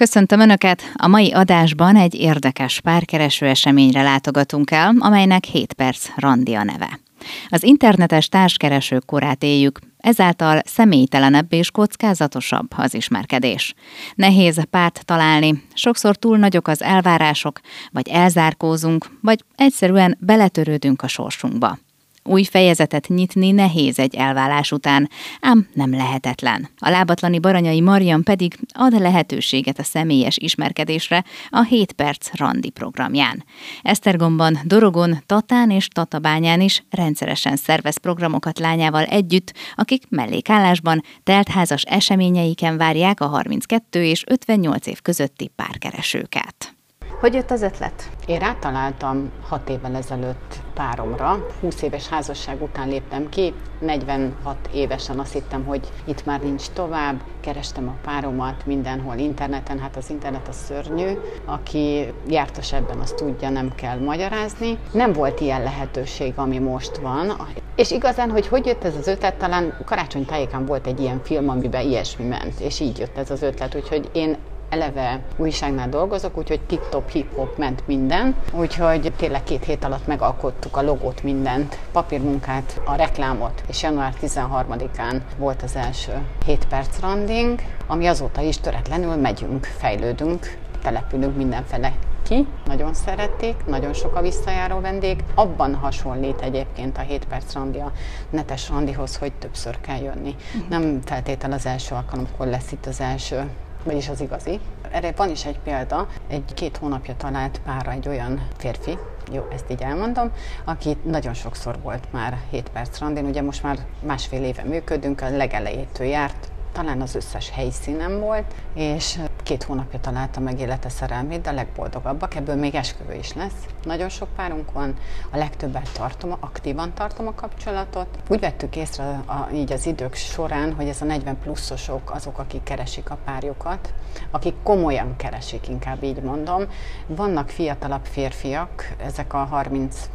Köszöntöm 0.00 0.40
Önöket! 0.40 0.82
A 0.94 1.06
mai 1.06 1.32
adásban 1.32 1.96
egy 1.96 2.14
érdekes 2.14 2.80
párkereső 2.80 3.46
eseményre 3.46 4.02
látogatunk 4.02 4.70
el, 4.70 4.94
amelynek 4.98 5.44
7 5.44 5.72
perc 5.72 6.08
randi 6.16 6.54
a 6.54 6.62
neve. 6.62 7.00
Az 7.48 7.62
internetes 7.62 8.28
társkereső 8.28 8.98
korát 9.06 9.42
éljük, 9.42 9.78
ezáltal 9.96 10.60
személytelenebb 10.64 11.52
és 11.52 11.70
kockázatosabb 11.70 12.66
az 12.76 12.94
ismerkedés. 12.94 13.74
Nehéz 14.14 14.60
párt 14.70 15.04
találni, 15.04 15.64
sokszor 15.74 16.16
túl 16.16 16.36
nagyok 16.36 16.68
az 16.68 16.82
elvárások, 16.82 17.60
vagy 17.92 18.08
elzárkózunk, 18.08 19.06
vagy 19.22 19.44
egyszerűen 19.56 20.16
beletörődünk 20.20 21.02
a 21.02 21.08
sorsunkba. 21.08 21.78
Új 22.24 22.44
fejezetet 22.44 23.08
nyitni 23.08 23.50
nehéz 23.50 23.98
egy 23.98 24.14
elválás 24.14 24.72
után, 24.72 25.08
ám 25.40 25.68
nem 25.72 25.90
lehetetlen. 25.90 26.68
A 26.78 26.90
lábatlani 26.90 27.38
Baranyai 27.38 27.80
Marian 27.80 28.22
pedig 28.22 28.58
ad 28.72 29.00
lehetőséget 29.00 29.78
a 29.78 29.82
személyes 29.82 30.36
ismerkedésre 30.36 31.24
a 31.48 31.62
7 31.62 31.92
perc 31.92 32.34
randi 32.34 32.70
programján. 32.70 33.44
Esztergomban, 33.82 34.58
Dorogon, 34.64 35.22
Tatán 35.26 35.70
és 35.70 35.88
Tatabányán 35.88 36.60
is 36.60 36.82
rendszeresen 36.90 37.56
szervez 37.56 37.96
programokat 37.96 38.58
lányával 38.58 39.04
együtt, 39.04 39.54
akik 39.74 40.02
mellékállásban 40.08 41.02
teltházas 41.22 41.82
eseményeiken 41.82 42.76
várják 42.76 43.20
a 43.20 43.26
32 43.26 44.04
és 44.04 44.24
58 44.26 44.86
év 44.86 45.00
közötti 45.00 45.50
párkeresőket. 45.56 46.79
Hogy 47.20 47.34
jött 47.34 47.50
az 47.50 47.62
ötlet? 47.62 48.10
Én 48.26 48.38
rátaláltam 48.38 49.30
hat 49.48 49.68
évvel 49.68 49.94
ezelőtt 49.94 50.60
páromra. 50.74 51.46
20 51.60 51.82
éves 51.82 52.08
házasság 52.08 52.62
után 52.62 52.88
léptem 52.88 53.28
ki, 53.28 53.54
46 53.80 54.56
évesen 54.72 55.18
azt 55.18 55.32
hittem, 55.32 55.64
hogy 55.64 55.88
itt 56.04 56.24
már 56.24 56.40
nincs 56.40 56.68
tovább. 56.68 57.20
Kerestem 57.40 57.88
a 57.88 57.96
páromat 58.02 58.66
mindenhol 58.66 59.16
interneten, 59.16 59.78
hát 59.78 59.96
az 59.96 60.10
internet 60.10 60.48
a 60.48 60.52
szörnyű. 60.52 61.12
Aki 61.44 62.12
jártas 62.28 62.72
ebben, 62.72 62.98
azt 62.98 63.16
tudja, 63.16 63.50
nem 63.50 63.74
kell 63.74 63.98
magyarázni. 63.98 64.78
Nem 64.92 65.12
volt 65.12 65.40
ilyen 65.40 65.62
lehetőség, 65.62 66.32
ami 66.36 66.58
most 66.58 66.96
van. 66.96 67.32
És 67.76 67.90
igazán, 67.90 68.30
hogy 68.30 68.46
hogy 68.46 68.66
jött 68.66 68.84
ez 68.84 68.96
az 68.96 69.06
ötlet, 69.06 69.34
talán 69.34 69.78
karácsony 69.84 70.24
tájékán 70.24 70.66
volt 70.66 70.86
egy 70.86 71.00
ilyen 71.00 71.20
film, 71.22 71.48
amiben 71.48 71.86
ilyesmi 71.86 72.24
ment, 72.24 72.60
és 72.60 72.80
így 72.80 72.98
jött 72.98 73.18
ez 73.18 73.30
az 73.30 73.42
ötlet, 73.42 73.74
úgyhogy 73.74 74.10
én 74.12 74.36
eleve 74.70 75.20
újságnál 75.36 75.88
dolgozok, 75.88 76.36
úgyhogy 76.36 76.60
tip-top 76.60 77.10
hip-hop 77.10 77.58
ment 77.58 77.86
minden, 77.86 78.34
úgyhogy 78.52 79.12
tényleg 79.16 79.42
két 79.42 79.64
hét 79.64 79.84
alatt 79.84 80.06
megalkottuk 80.06 80.76
a 80.76 80.82
logót, 80.82 81.22
mindent, 81.22 81.78
papírmunkát, 81.92 82.80
a 82.84 82.94
reklámot, 82.94 83.62
és 83.68 83.82
január 83.82 84.14
13-án 84.22 85.20
volt 85.38 85.62
az 85.62 85.76
első 85.76 86.12
7 86.44 86.66
perc 86.66 87.00
randing, 87.00 87.60
ami 87.86 88.06
azóta 88.06 88.40
is 88.40 88.58
töretlenül 88.58 89.16
megyünk, 89.16 89.64
fejlődünk, 89.64 90.58
települünk 90.82 91.36
mindenfele 91.36 91.92
ki, 92.22 92.46
nagyon 92.64 92.94
szerették, 92.94 93.54
nagyon 93.66 93.92
sok 93.92 94.16
a 94.16 94.20
visszajáró 94.20 94.80
vendég. 94.80 95.24
Abban 95.34 95.74
hasonlít 95.74 96.40
egyébként 96.40 96.98
a 96.98 97.00
7 97.00 97.24
perc 97.24 97.54
randi 97.54 97.78
a 97.78 97.92
netes 98.30 98.68
randihoz, 98.68 99.16
hogy 99.16 99.32
többször 99.32 99.80
kell 99.80 100.02
jönni. 100.02 100.34
Uh-huh. 100.54 100.68
Nem 100.68 101.00
feltétel 101.04 101.52
az 101.52 101.66
első 101.66 101.94
alkalomkor 101.94 102.46
lesz 102.46 102.72
itt 102.72 102.86
az 102.86 103.00
első 103.00 103.50
vagyis 103.84 104.08
az 104.08 104.20
igazi. 104.20 104.60
Erre 104.90 105.12
van 105.16 105.30
is 105.30 105.44
egy 105.44 105.58
példa, 105.58 106.08
egy 106.28 106.54
két 106.54 106.76
hónapja 106.76 107.14
talált 107.16 107.60
pára 107.64 107.90
egy 107.90 108.08
olyan 108.08 108.46
férfi, 108.56 108.98
jó, 109.32 109.46
ezt 109.52 109.70
így 109.70 109.82
elmondom, 109.82 110.32
aki 110.64 110.96
nagyon 111.02 111.34
sokszor 111.34 111.78
volt 111.82 112.12
már 112.12 112.38
7 112.50 112.68
perc 112.68 112.98
randin, 112.98 113.24
ugye 113.24 113.42
most 113.42 113.62
már 113.62 113.78
másfél 114.06 114.44
éve 114.44 114.62
működünk, 114.64 115.20
a 115.20 115.36
legelejétől 115.36 116.06
járt, 116.06 116.49
talán 116.72 117.00
az 117.00 117.14
összes 117.14 117.50
helyszínen 117.50 118.20
volt, 118.20 118.54
és 118.74 119.18
két 119.42 119.62
hónapja 119.62 120.00
találta 120.00 120.40
meg 120.40 120.60
élete 120.60 120.88
szerelmét, 120.88 121.40
de 121.40 121.50
a 121.50 121.52
legboldogabbak, 121.52 122.34
ebből 122.34 122.54
még 122.54 122.74
esküvő 122.74 123.14
is 123.14 123.32
lesz. 123.32 123.66
Nagyon 123.84 124.08
sok 124.08 124.28
párunk 124.36 124.72
van, 124.72 124.96
a 125.30 125.36
legtöbbet 125.36 125.92
tartom, 125.92 126.36
aktívan 126.40 126.94
tartom 126.94 127.26
a 127.26 127.34
kapcsolatot. 127.34 128.06
Úgy 128.28 128.40
vettük 128.40 128.76
észre 128.76 129.04
a, 129.04 129.48
így 129.52 129.72
az 129.72 129.86
idők 129.86 130.14
során, 130.14 130.74
hogy 130.74 130.88
ez 130.88 131.02
a 131.02 131.04
40 131.04 131.38
pluszosok 131.38 132.10
azok, 132.10 132.38
akik 132.38 132.62
keresik 132.62 133.10
a 133.10 133.18
párjukat, 133.24 133.92
akik 134.30 134.54
komolyan 134.62 135.16
keresik, 135.16 135.68
inkább 135.68 136.02
így 136.02 136.22
mondom. 136.22 136.64
Vannak 137.06 137.48
fiatalabb 137.48 138.04
férfiak, 138.04 138.94
ezek 138.98 139.34
a 139.34 139.48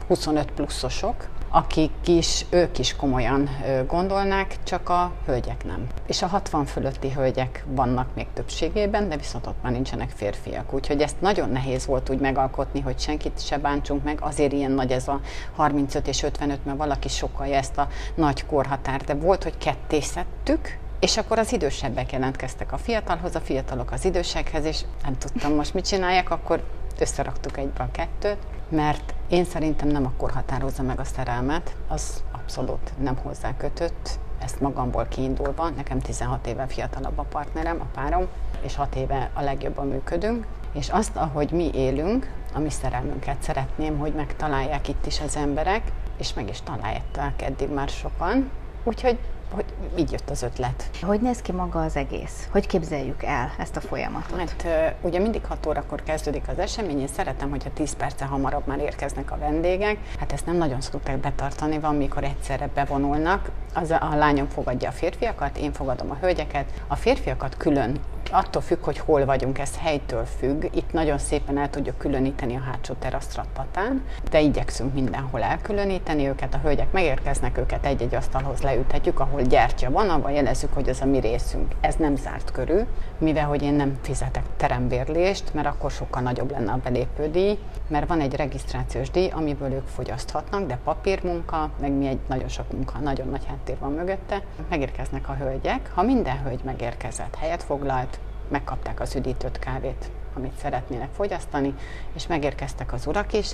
30-25 0.10 0.46
pluszosok, 0.56 1.28
akik 1.50 1.92
is, 2.06 2.46
ők 2.50 2.80
is 2.80 2.96
komolyan 2.96 3.50
gondolnák, 3.88 4.64
csak 4.64 4.90
a 4.90 5.12
hölgyek 5.26 5.66
nem. 5.66 5.88
És 6.08 6.22
a 6.22 6.28
60 6.28 6.66
fölötti 6.66 7.12
hölgyek 7.12 7.66
vannak 7.68 8.08
még 8.16 8.28
többségében, 8.34 9.10
de 9.10 9.18
viszont 9.18 9.48
ott 9.48 9.62
már 9.62 9.72
nincsenek 9.72 10.10
férfiak. 10.10 10.74
Úgyhogy 10.74 11.02
ezt 11.02 11.22
nagyon 11.22 11.50
nehéz 11.50 11.86
volt 11.86 12.10
úgy 12.10 12.20
megalkotni, 12.20 12.80
hogy 12.80 13.00
senkit 13.00 13.46
se 13.46 13.58
bántsunk 13.58 14.04
meg. 14.04 14.18
Azért 14.22 14.54
ilyen 14.54 14.72
nagy 14.72 14.92
ez 14.92 15.08
a 15.08 15.20
35 15.56 16.08
és 16.08 16.24
55, 16.24 16.66
mert 16.66 16.78
valaki 16.78 17.08
sokalja 17.08 17.56
ezt 17.56 17.78
a 17.78 17.88
nagy 18.16 18.46
korhatár. 18.46 19.02
De 19.02 19.14
volt, 19.14 19.44
hogy 19.44 19.58
kettészettük, 19.58 20.78
és 21.00 21.18
akkor 21.18 21.40
az 21.40 21.54
idősebbek 21.54 22.12
jelentkeztek 22.12 22.72
a 22.72 22.78
fiatalhoz, 22.78 23.36
a 23.36 23.40
fiatalok 23.40 23.92
az 23.92 24.06
idősekhez, 24.06 24.66
és 24.66 24.82
nem 25.04 25.18
tudtam 25.18 25.54
most 25.54 25.74
mit 25.74 25.88
csináljak, 25.88 26.30
akkor 26.30 26.64
összeraktuk 27.00 27.58
egybe 27.58 27.84
a 27.84 27.92
kettőt, 27.92 28.38
mert 28.70 29.14
én 29.28 29.46
szerintem 29.46 29.88
nem 29.88 30.06
akkor 30.06 30.32
határozza 30.32 30.84
meg 30.84 31.00
a 31.00 31.04
szerelmet, 31.04 31.76
az 31.88 32.24
abszolút 32.32 32.92
nem 32.98 33.18
hozzá 33.18 33.58
kötött, 33.58 34.20
ezt 34.40 34.60
magamból 34.62 35.06
kiindulva, 35.06 35.70
nekem 35.70 36.00
16 36.00 36.48
éve 36.48 36.68
fiatalabb 36.68 37.18
a 37.18 37.26
partnerem, 37.30 37.82
a 37.82 37.88
párom, 37.94 38.28
és 38.62 38.76
6 38.76 38.96
éve 38.96 39.30
a 39.34 39.42
legjobban 39.42 39.88
működünk, 39.88 40.46
és 40.74 40.90
azt, 40.90 41.16
ahogy 41.16 41.52
mi 41.52 41.70
élünk, 41.74 42.32
a 42.54 42.60
mi 42.60 42.70
szerelmünket 42.70 43.42
szeretném, 43.42 43.98
hogy 43.98 44.14
megtalálják 44.14 44.88
itt 44.88 45.06
is 45.06 45.22
az 45.22 45.36
emberek, 45.36 45.92
és 46.18 46.34
meg 46.34 46.50
is 46.50 46.62
találják 46.62 47.42
eddig 47.42 47.70
már 47.74 47.90
sokan. 47.90 48.50
Úgyhogy 48.84 49.20
hogy 49.52 49.66
így 49.98 50.12
jött 50.12 50.30
az 50.30 50.42
ötlet. 50.42 50.90
Hogy 51.02 51.22
néz 51.22 51.42
ki 51.42 51.52
maga 51.52 51.82
az 51.82 51.96
egész? 51.96 52.48
Hogy 52.52 52.68
képzeljük 52.68 53.24
el 53.24 53.52
ezt 53.58 53.76
a 53.76 53.82
folyamatot? 53.82 54.40
Hát 54.40 54.68
ugye 55.02 55.20
mindig 55.20 55.46
6 55.46 55.66
órakor 55.66 56.04
kezdődik 56.04 56.48
az 56.48 56.60
esemény, 56.60 57.00
én 57.00 57.08
szeretem, 57.08 57.50
hogyha 57.50 57.70
10 57.74 57.94
perce 57.94 58.26
hamarabb 58.26 58.68
már 58.68 58.80
érkeznek 58.80 59.32
a 59.32 59.38
vendégek. 59.38 59.98
Hát 60.20 60.32
ezt 60.32 60.46
nem 60.46 60.56
nagyon 60.56 60.82
szokták 60.82 61.18
betartani, 61.18 61.80
van, 61.80 61.96
mikor 61.96 62.24
egyszerre 62.24 62.70
bevonulnak. 62.74 63.50
Az 63.78 63.92
a, 63.92 64.16
lányom 64.16 64.48
fogadja 64.48 64.90
a 64.90 64.92
férfiakat, 64.92 65.58
én 65.58 65.72
fogadom 65.72 66.12
a 66.12 66.18
hölgyeket. 66.22 66.66
A 66.88 66.96
férfiakat 66.96 67.58
külön 67.58 68.00
attól 68.32 68.62
függ, 68.62 68.84
hogy 68.84 68.98
hol 68.98 69.26
vagyunk, 69.26 69.60
ez 69.60 69.78
helytől 69.78 70.26
függ. 70.26 70.64
Itt 70.72 70.92
nagyon 70.92 71.18
szépen 71.18 71.58
el 71.58 71.70
tudjuk 71.70 71.98
különíteni 71.98 72.56
a 72.56 72.60
hátsó 72.60 72.94
terasztra 72.94 73.46
tatán, 73.54 74.04
de 74.30 74.40
igyekszünk 74.40 74.94
mindenhol 74.94 75.44
elkülöníteni 75.44 76.28
őket. 76.28 76.54
A 76.54 76.60
hölgyek 76.64 76.92
megérkeznek, 76.92 77.58
őket 77.58 77.86
egy-egy 77.86 78.16
asztalhoz 78.16 78.62
leüthetjük, 78.62 79.20
ahol 79.20 79.42
gyertya 79.42 79.92
van, 79.92 80.10
abban 80.10 80.32
jelezzük, 80.32 80.74
hogy 80.74 80.88
ez 80.88 81.02
a 81.02 81.06
mi 81.06 81.20
részünk. 81.20 81.74
Ez 81.82 81.96
nem 81.96 82.16
zárt 82.16 82.52
körül, 82.52 82.86
mivel 83.18 83.46
hogy 83.46 83.62
én 83.62 83.74
nem 83.74 83.98
fizetek 84.02 84.44
terembérlést, 84.58 85.54
mert 85.54 85.68
akkor 85.68 85.92
sokkal 85.92 86.22
nagyobb 86.22 86.52
lenne 86.52 86.72
a 86.72 86.80
belépődíj, 86.84 87.58
mert 87.88 88.08
van 88.08 88.22
egy 88.22 88.36
regisztrációs 88.36 89.10
díj, 89.10 89.30
amiből 89.30 89.72
ők 89.72 89.88
fogyaszthatnak, 89.88 90.68
de 90.68 90.78
papírmunka, 90.84 91.70
meg 91.80 91.92
mi 91.92 92.08
egy 92.08 92.20
nagyon 92.28 92.48
sok 92.48 92.72
munka, 92.72 93.00
nagyon 93.00 93.28
nagy 93.28 93.46
háttér 93.66 93.80
van 93.80 93.94
mögötte. 93.94 94.42
Megérkeznek 94.70 95.30
a 95.30 95.34
hölgyek, 95.34 95.92
ha 95.94 96.02
minden 96.02 96.44
hölgy 96.44 96.64
megérkezett, 96.64 97.36
helyet 97.36 97.64
foglalt, 97.64 98.20
megkapták 98.48 99.00
az 99.00 99.16
üdítőt 99.16 99.60
kávét, 99.60 100.12
amit 100.36 100.58
szeretnének 100.58 101.10
fogyasztani, 101.14 101.74
és 102.14 102.28
megérkeztek 102.28 102.94
az 102.94 103.08
urak 103.08 103.34
is, 103.34 103.52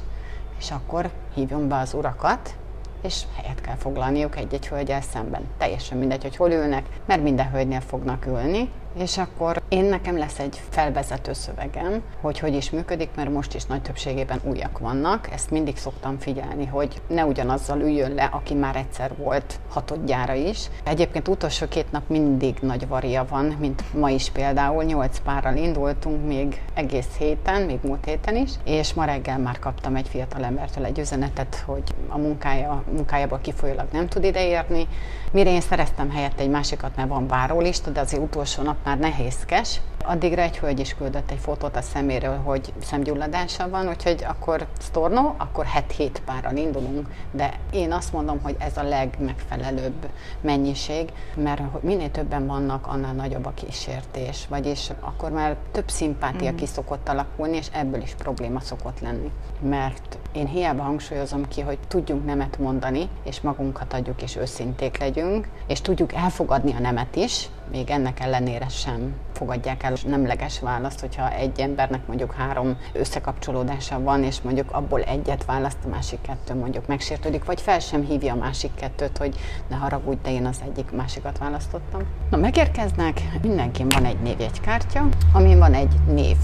és 0.57 0.71
akkor 0.71 1.09
hívjon 1.33 1.68
be 1.68 1.77
az 1.77 1.94
urakat, 1.94 2.56
és 3.01 3.24
helyet 3.36 3.62
kell 3.62 3.75
foglalniuk 3.75 4.38
egy-egy 4.38 4.68
hölgyel 4.68 5.01
szemben. 5.01 5.47
Teljesen 5.57 5.97
mindegy, 5.97 6.21
hogy 6.21 6.36
hol 6.36 6.51
ülnek, 6.51 6.86
mert 7.06 7.24
minden 7.24 7.51
hölgynél 7.51 7.81
fognak 7.81 8.25
ülni, 8.25 8.69
és 8.97 9.17
akkor 9.17 9.61
én 9.69 9.83
nekem 9.83 10.17
lesz 10.17 10.39
egy 10.39 10.61
felvezető 10.69 11.33
szövegem, 11.33 12.01
hogy 12.21 12.39
hogy 12.39 12.55
is 12.55 12.69
működik, 12.69 13.09
mert 13.15 13.29
most 13.29 13.53
is 13.53 13.65
nagy 13.65 13.81
többségében 13.81 14.39
újak 14.43 14.79
vannak. 14.79 15.31
Ezt 15.31 15.51
mindig 15.51 15.77
szoktam 15.77 16.19
figyelni, 16.19 16.65
hogy 16.65 17.01
ne 17.07 17.25
ugyanazzal 17.25 17.79
üljön 17.79 18.13
le, 18.13 18.23
aki 18.23 18.53
már 18.53 18.75
egyszer 18.75 19.15
volt 19.17 19.59
hatodjára 19.69 20.33
is. 20.33 20.69
Egyébként 20.83 21.27
utolsó 21.27 21.67
két 21.67 21.91
nap 21.91 22.03
mindig 22.07 22.57
nagy 22.61 22.88
varia 22.88 23.25
van, 23.29 23.45
mint 23.45 23.93
ma 23.93 24.09
is 24.09 24.29
például. 24.29 24.83
Nyolc 24.83 25.19
párral 25.19 25.55
indultunk 25.55 26.25
még 26.27 26.61
egész 26.73 27.17
héten, 27.17 27.61
még 27.61 27.79
múlt 27.83 28.05
héten 28.05 28.35
is, 28.35 28.51
és 28.63 28.93
ma 28.93 29.05
reggel 29.05 29.39
már 29.39 29.59
kaptam 29.59 29.95
egy 29.95 30.07
fiatal 30.07 30.43
embertől 30.43 30.85
egy 30.85 30.99
üzenetet, 30.99 31.63
hogy 31.65 31.83
a 32.07 32.17
munkája, 32.17 32.83
munkájából 32.91 33.39
kifolyólag 33.41 33.88
nem 33.91 34.07
tud 34.07 34.23
ideérni. 34.23 34.88
Mire 35.31 35.49
én 35.49 35.61
szereztem 35.61 36.09
helyett 36.09 36.39
egy 36.39 36.49
másikat, 36.49 36.95
mert 36.95 37.09
van 37.09 37.27
várólista, 37.27 37.89
de 37.89 37.99
az 37.99 38.17
utolsó 38.21 38.63
nap 38.63 38.81
már 38.83 38.98
nehézkes, 39.00 39.80
Addigra 40.06 40.42
egy 40.42 40.57
hölgy 40.57 40.80
is 40.80 40.95
küldött 40.95 41.31
egy 41.31 41.39
fotót 41.39 41.75
a 41.75 41.81
szeméről, 41.81 42.38
hogy 42.38 42.74
szemgyulladása 42.81 43.69
van, 43.69 43.88
úgyhogy 43.88 44.25
akkor 44.28 44.68
sztornó, 44.80 45.36
akkor 45.38 45.66
7-7 45.98 46.10
párral 46.25 46.56
indulunk, 46.56 47.07
de 47.31 47.54
én 47.72 47.92
azt 47.92 48.13
mondom, 48.13 48.39
hogy 48.44 48.56
ez 48.60 48.78
a 48.78 48.83
legmegfelelőbb 48.83 50.10
mennyiség, 50.42 51.10
mert 51.36 51.81
minél 51.81 52.12
többen 52.12 52.48
vannak, 52.48 52.88
annál 52.88 53.13
nagyobb 53.13 53.45
a 53.45 53.54
kísértés, 53.54 54.45
vagyis 54.50 54.89
akkor 55.00 55.31
már 55.31 55.56
több 55.72 55.89
szimpátia 55.89 56.51
mm. 56.51 56.56
ki 56.56 56.66
szokott 56.66 57.10
alakulni, 57.10 57.57
és 57.57 57.68
ebből 57.72 58.01
is 58.01 58.13
probléma 58.18 58.60
szokott 58.60 59.00
lenni. 59.00 59.31
Mert 59.60 60.18
én 60.31 60.48
hiába 60.48 60.84
hangsúlyozom 60.84 61.48
ki, 61.48 61.62
hogy 61.62 61.77
tudjunk 61.88 62.25
nemet 62.25 62.60
mondani, 62.60 63.10
és 63.24 63.42
magunkat 63.42 63.94
adjuk, 63.94 64.22
és 64.22 64.36
őszinték 64.36 64.98
legyünk, 64.98 65.48
és 65.68 65.81
tudjuk 65.81 66.13
elfogadni 66.13 66.74
a 66.74 66.80
nemet 66.80 67.16
is, 67.16 67.50
még 67.71 67.89
ennek 67.89 68.19
ellenére 68.19 68.68
sem 68.68 69.15
fogadják 69.33 69.83
el. 69.83 69.94
Nemleges 70.06 70.59
választ, 70.59 71.00
hogyha 71.00 71.31
egy 71.31 71.59
embernek 71.59 72.07
mondjuk 72.07 72.33
három 72.33 72.77
összekapcsolódása 72.94 74.01
van, 74.03 74.23
és 74.23 74.41
mondjuk 74.41 74.71
abból 74.71 75.01
egyet 75.01 75.45
választ, 75.45 75.77
a 75.85 75.88
másik 75.88 76.21
kettő 76.21 76.53
mondjuk 76.53 76.88
megsértődik, 76.88 77.45
vagy 77.45 77.62
fel 77.62 77.79
sem 77.79 78.06
hívja 78.06 78.33
a 78.33 78.38
másik 78.38 78.73
kettőt, 78.75 79.18
hogy 79.18 79.35
ne 79.69 79.75
haragudj, 79.75 80.19
de 80.23 80.31
én 80.31 80.45
az 80.45 80.62
egyik 80.65 80.91
másikat 80.91 81.38
választottam. 81.38 82.01
Na, 82.29 82.38
megérkeznek, 82.38 83.21
mindenkin 83.41 83.88
van 83.89 84.06
egy 84.06 84.19
névjegykártya, 84.19 85.09
amin 85.33 85.57
van 85.57 85.74
egy 85.74 85.94
név 86.07 86.38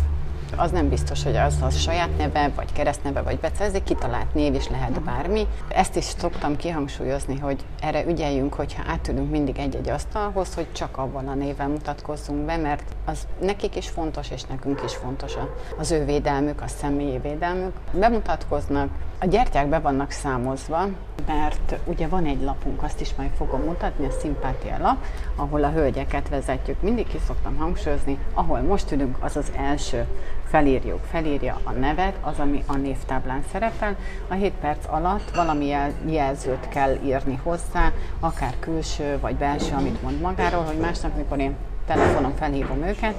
az 0.55 0.71
nem 0.71 0.89
biztos, 0.89 1.23
hogy 1.23 1.35
az 1.35 1.61
a 1.61 1.69
saját 1.69 2.17
neve, 2.17 2.51
vagy 2.55 2.71
keresztneve, 2.73 3.21
vagy 3.21 3.39
bece, 3.39 3.63
ez 3.63 3.73
egy 3.73 3.83
kitalált 3.83 4.33
név 4.33 4.53
is 4.53 4.69
lehet 4.69 5.01
bármi. 5.01 5.47
Ezt 5.67 5.95
is 5.95 6.03
szoktam 6.03 6.55
kihangsúlyozni, 6.55 7.39
hogy 7.39 7.65
erre 7.81 8.05
ügyeljünk, 8.05 8.53
hogyha 8.53 8.83
átülünk 8.88 9.31
mindig 9.31 9.57
egy-egy 9.57 9.89
asztalhoz, 9.89 10.53
hogy 10.53 10.67
csak 10.71 10.97
abban 10.97 11.27
a 11.27 11.33
néven 11.33 11.69
mutatkozzunk 11.69 12.45
be, 12.45 12.57
mert 12.57 12.83
az 13.05 13.27
nekik 13.41 13.75
is 13.75 13.89
fontos, 13.89 14.31
és 14.31 14.44
nekünk 14.44 14.81
is 14.85 14.95
fontos 14.95 15.33
az 15.77 15.91
ő 15.91 16.05
védelmük, 16.05 16.61
a 16.61 16.67
személyi 16.67 17.17
védelmük. 17.17 17.73
Bemutatkoznak, 17.91 18.89
a 19.19 19.25
gyertyák 19.25 19.67
be 19.67 19.79
vannak 19.79 20.11
számozva, 20.11 20.88
mert 21.27 21.75
ugye 21.85 22.07
van 22.07 22.25
egy 22.25 22.41
lapunk, 22.41 22.83
azt 22.83 23.01
is 23.01 23.15
majd 23.15 23.29
fogom 23.38 23.61
mutatni, 23.61 24.05
a 24.05 24.11
szimpátia 24.19 24.77
lap, 24.77 24.97
ahol 25.35 25.63
a 25.63 25.69
hölgyeket 25.69 26.29
vezetjük. 26.29 26.81
Mindig 26.81 27.07
ki 27.07 27.17
szoktam 27.27 27.55
hangsúlyozni, 27.57 28.17
ahol 28.33 28.59
most 28.59 28.91
ülünk, 28.91 29.17
az 29.19 29.38
az 29.38 29.51
első. 29.57 30.05
Felírjuk, 30.49 31.03
felírja 31.03 31.59
a 31.63 31.71
nevet, 31.71 32.17
az, 32.21 32.39
ami 32.39 32.63
a 32.67 32.75
névtáblán 32.75 33.44
szerepel. 33.51 33.95
A 34.27 34.33
7 34.33 34.53
perc 34.53 34.85
alatt 34.89 35.35
valami 35.35 35.73
jelzőt 36.05 36.67
kell 36.69 36.97
írni 37.03 37.39
hozzá, 37.44 37.91
akár 38.19 38.53
külső 38.59 39.19
vagy 39.19 39.35
belső, 39.35 39.73
amit 39.73 40.01
mond 40.01 40.21
magáról, 40.21 40.63
hogy 40.63 40.77
másnap, 40.77 41.15
mikor 41.15 41.39
én 41.39 41.55
telefonon 41.85 42.35
felhívom 42.35 42.83
őket, 42.83 43.15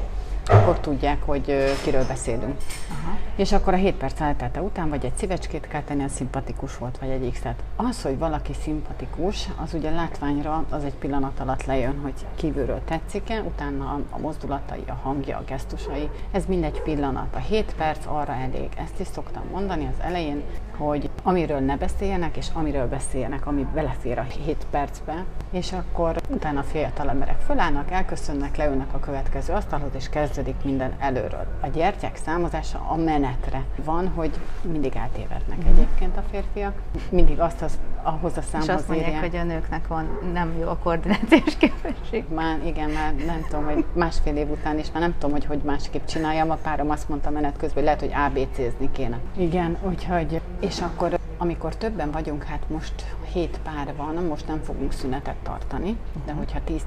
akkor 0.48 0.80
tudják, 0.80 1.22
hogy 1.22 1.74
kiről 1.82 2.06
beszélünk. 2.06 2.56
Aha. 2.90 3.16
És 3.36 3.52
akkor 3.52 3.72
a 3.72 3.76
7 3.76 3.94
perc 3.94 4.20
eltelte 4.20 4.62
után, 4.62 4.88
vagy 4.88 5.04
egy 5.04 5.16
szívecskét 5.16 5.68
kell 5.68 5.82
tenni, 5.82 6.04
az 6.04 6.12
szimpatikus 6.12 6.78
volt, 6.78 6.98
vagy 6.98 7.08
egy 7.08 7.30
X-et. 7.32 7.62
Az, 7.76 8.02
hogy 8.02 8.18
valaki 8.18 8.52
szimpatikus, 8.62 9.48
az 9.62 9.74
ugye 9.74 9.90
látványra 9.90 10.64
az 10.70 10.84
egy 10.84 10.94
pillanat 10.94 11.40
alatt 11.40 11.64
lejön, 11.64 11.98
hogy 12.02 12.26
kívülről 12.34 12.80
tetszik-e, 12.84 13.40
utána 13.40 14.00
a 14.10 14.18
mozdulatai, 14.18 14.82
a 14.86 14.98
hangja, 15.02 15.36
a 15.36 15.44
gesztusai, 15.46 16.08
ez 16.30 16.44
mindegy 16.46 16.82
pillanat. 16.82 17.34
A 17.34 17.38
7 17.38 17.74
perc 17.76 18.06
arra 18.06 18.32
elég. 18.34 18.68
Ezt 18.76 19.00
is 19.00 19.06
szoktam 19.06 19.42
mondani 19.52 19.86
az 19.86 20.04
elején, 20.04 20.42
hogy 20.76 21.10
amiről 21.22 21.58
ne 21.58 21.76
beszéljenek, 21.76 22.36
és 22.36 22.46
amiről 22.52 22.88
beszéljenek, 22.88 23.46
ami 23.46 23.66
belefér 23.74 24.18
a 24.18 24.26
7 24.44 24.66
percbe, 24.70 25.24
és 25.50 25.72
akkor 25.72 26.16
utána 26.28 26.60
a 26.60 26.62
fiatal 26.62 27.08
emberek 27.08 27.40
fölállnak, 27.40 27.90
elköszönnek, 27.90 28.56
leülnek 28.56 28.94
a 28.94 28.98
következő 28.98 29.52
asztalhoz, 29.52 29.90
és 29.94 30.08
kezdődik 30.38 30.64
minden 30.64 30.94
előről. 30.98 31.46
A 31.60 31.66
gyertyák 31.66 32.16
számozása 32.16 32.86
a 32.88 32.96
menetre 32.96 33.64
van, 33.84 34.08
hogy 34.08 34.30
mindig 34.62 34.96
eltévednek 34.96 35.64
mm. 35.64 35.68
egyébként 35.68 36.16
a 36.16 36.22
férfiak. 36.30 36.82
Mindig 37.10 37.40
azt 37.40 37.62
az, 37.62 37.78
ahhoz 38.02 38.36
a 38.36 38.42
számhoz 38.42 38.68
És 38.68 38.74
azt 38.74 38.88
mondják, 38.88 39.08
írják. 39.08 39.24
hogy 39.24 39.36
a 39.36 39.44
nőknek 39.44 39.86
van 39.86 40.18
nem 40.32 40.58
jó 40.60 40.68
a 40.68 40.76
koordinációs 40.76 41.56
képesség. 41.56 42.24
Már 42.34 42.58
igen, 42.64 42.90
már 42.90 43.14
nem 43.14 43.44
tudom, 43.48 43.64
hogy 43.64 43.84
másfél 43.92 44.36
év 44.36 44.50
után 44.50 44.78
is, 44.78 44.90
már 44.92 45.02
nem 45.02 45.14
tudom, 45.18 45.30
hogy 45.30 45.44
hogy 45.44 45.60
másképp 45.64 46.04
csináljam. 46.04 46.50
A 46.50 46.58
párom 46.62 46.90
azt 46.90 47.08
mondta 47.08 47.30
menet 47.30 47.56
közben, 47.56 47.74
hogy 47.74 47.84
lehet, 47.84 48.00
hogy 48.00 48.12
ABC-zni 48.12 48.90
kéne. 48.92 49.18
Igen, 49.36 49.76
úgyhogy 49.82 50.40
és 50.60 50.80
akkor, 50.80 51.18
amikor 51.38 51.76
többen 51.76 52.10
vagyunk, 52.10 52.44
hát 52.44 52.68
most 52.68 53.14
7 53.32 53.58
pár 53.62 53.94
van, 53.96 54.14
most 54.14 54.46
nem 54.46 54.62
fogunk 54.62 54.92
szünetet 54.92 55.36
tartani, 55.42 55.96
de 56.24 56.32
mhm. 56.32 56.38
hogyha 56.38 56.60
10-13 56.66 56.78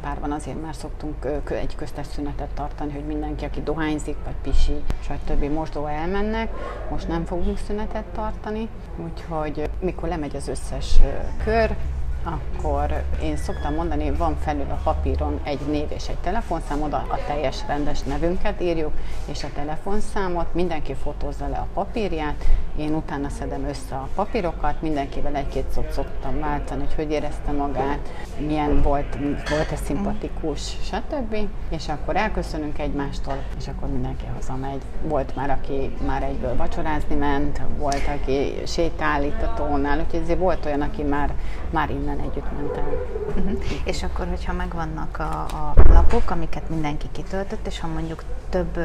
pár 0.00 0.20
van, 0.20 0.32
azért 0.32 0.62
már 0.62 0.74
szoktunk 0.74 1.26
egy 1.50 1.74
köztes 1.76 2.06
szünetet 2.06 2.48
tartani, 2.54 2.92
hogy 2.92 3.04
mindenki, 3.04 3.44
aki 3.44 3.62
dohányzik, 3.62 4.16
vagy 4.24 4.34
pisi, 4.42 4.82
többi 5.26 5.48
mosdó 5.48 5.86
elmennek, 5.86 6.50
most 6.90 7.08
nem 7.08 7.24
fogunk 7.24 7.58
szünetet 7.58 8.04
tartani, 8.04 8.68
úgyhogy 9.04 9.70
mikor 9.80 10.08
lemegy 10.08 10.36
az 10.36 10.48
összes 10.48 11.00
kör, 11.44 11.76
akkor 12.26 13.02
én 13.22 13.36
szoktam 13.36 13.74
mondani, 13.74 14.10
van 14.10 14.36
felül 14.38 14.70
a 14.70 14.80
papíron 14.84 15.40
egy 15.42 15.60
név 15.70 15.86
és 15.88 16.08
egy 16.08 16.18
telefonszám, 16.18 16.82
oda 16.82 16.96
a 16.96 17.18
teljes 17.26 17.56
rendes 17.66 18.02
nevünket 18.02 18.60
írjuk, 18.60 18.92
és 19.24 19.44
a 19.44 19.48
telefonszámot, 19.54 20.54
mindenki 20.54 20.94
fotózza 20.94 21.48
le 21.48 21.56
a 21.56 21.66
papírját, 21.74 22.44
én 22.78 22.94
utána 22.94 23.28
szedem 23.28 23.64
össze 23.64 23.94
a 23.94 24.08
papírokat, 24.14 24.82
mindenkivel 24.82 25.34
egy-két 25.34 25.70
szót 25.70 25.92
szoktam 25.92 26.40
váltani, 26.40 26.80
hogy 26.80 26.94
hogy 26.94 27.10
érezte 27.10 27.52
magát, 27.52 28.12
milyen 28.38 28.82
volt, 28.82 29.18
volt-e 29.48 29.76
szimpatikus, 29.76 30.76
stb. 30.82 31.36
És 31.68 31.88
akkor 31.88 32.16
elköszönünk 32.16 32.78
egymástól, 32.78 33.42
és 33.58 33.68
akkor 33.68 33.88
mindenki 33.88 34.24
hazamegy. 34.34 34.80
Volt 35.02 35.36
már, 35.36 35.50
aki 35.50 35.90
már 36.06 36.22
egyből 36.22 36.56
vacsorázni 36.56 37.14
ment, 37.14 37.60
volt, 37.78 38.08
aki 38.16 38.54
sétál 38.66 39.24
itt 39.24 39.42
a 39.42 39.54
tónál, 39.56 39.98
úgyhogy 39.98 40.20
azért 40.22 40.38
volt 40.38 40.66
olyan, 40.66 40.80
aki 40.80 41.02
már, 41.02 41.34
már 41.76 41.90
innen 41.90 42.18
együtt 42.18 42.52
ment. 42.52 42.80
Uh-huh. 43.36 43.62
És 43.84 44.02
akkor, 44.02 44.26
hogyha 44.28 44.52
megvannak 44.52 45.18
a, 45.18 45.44
a 45.44 45.72
lapok, 45.88 46.30
amiket 46.30 46.68
mindenki 46.68 47.06
kitöltött, 47.12 47.66
és 47.66 47.80
ha 47.80 47.86
mondjuk 47.86 48.22
több 48.50 48.78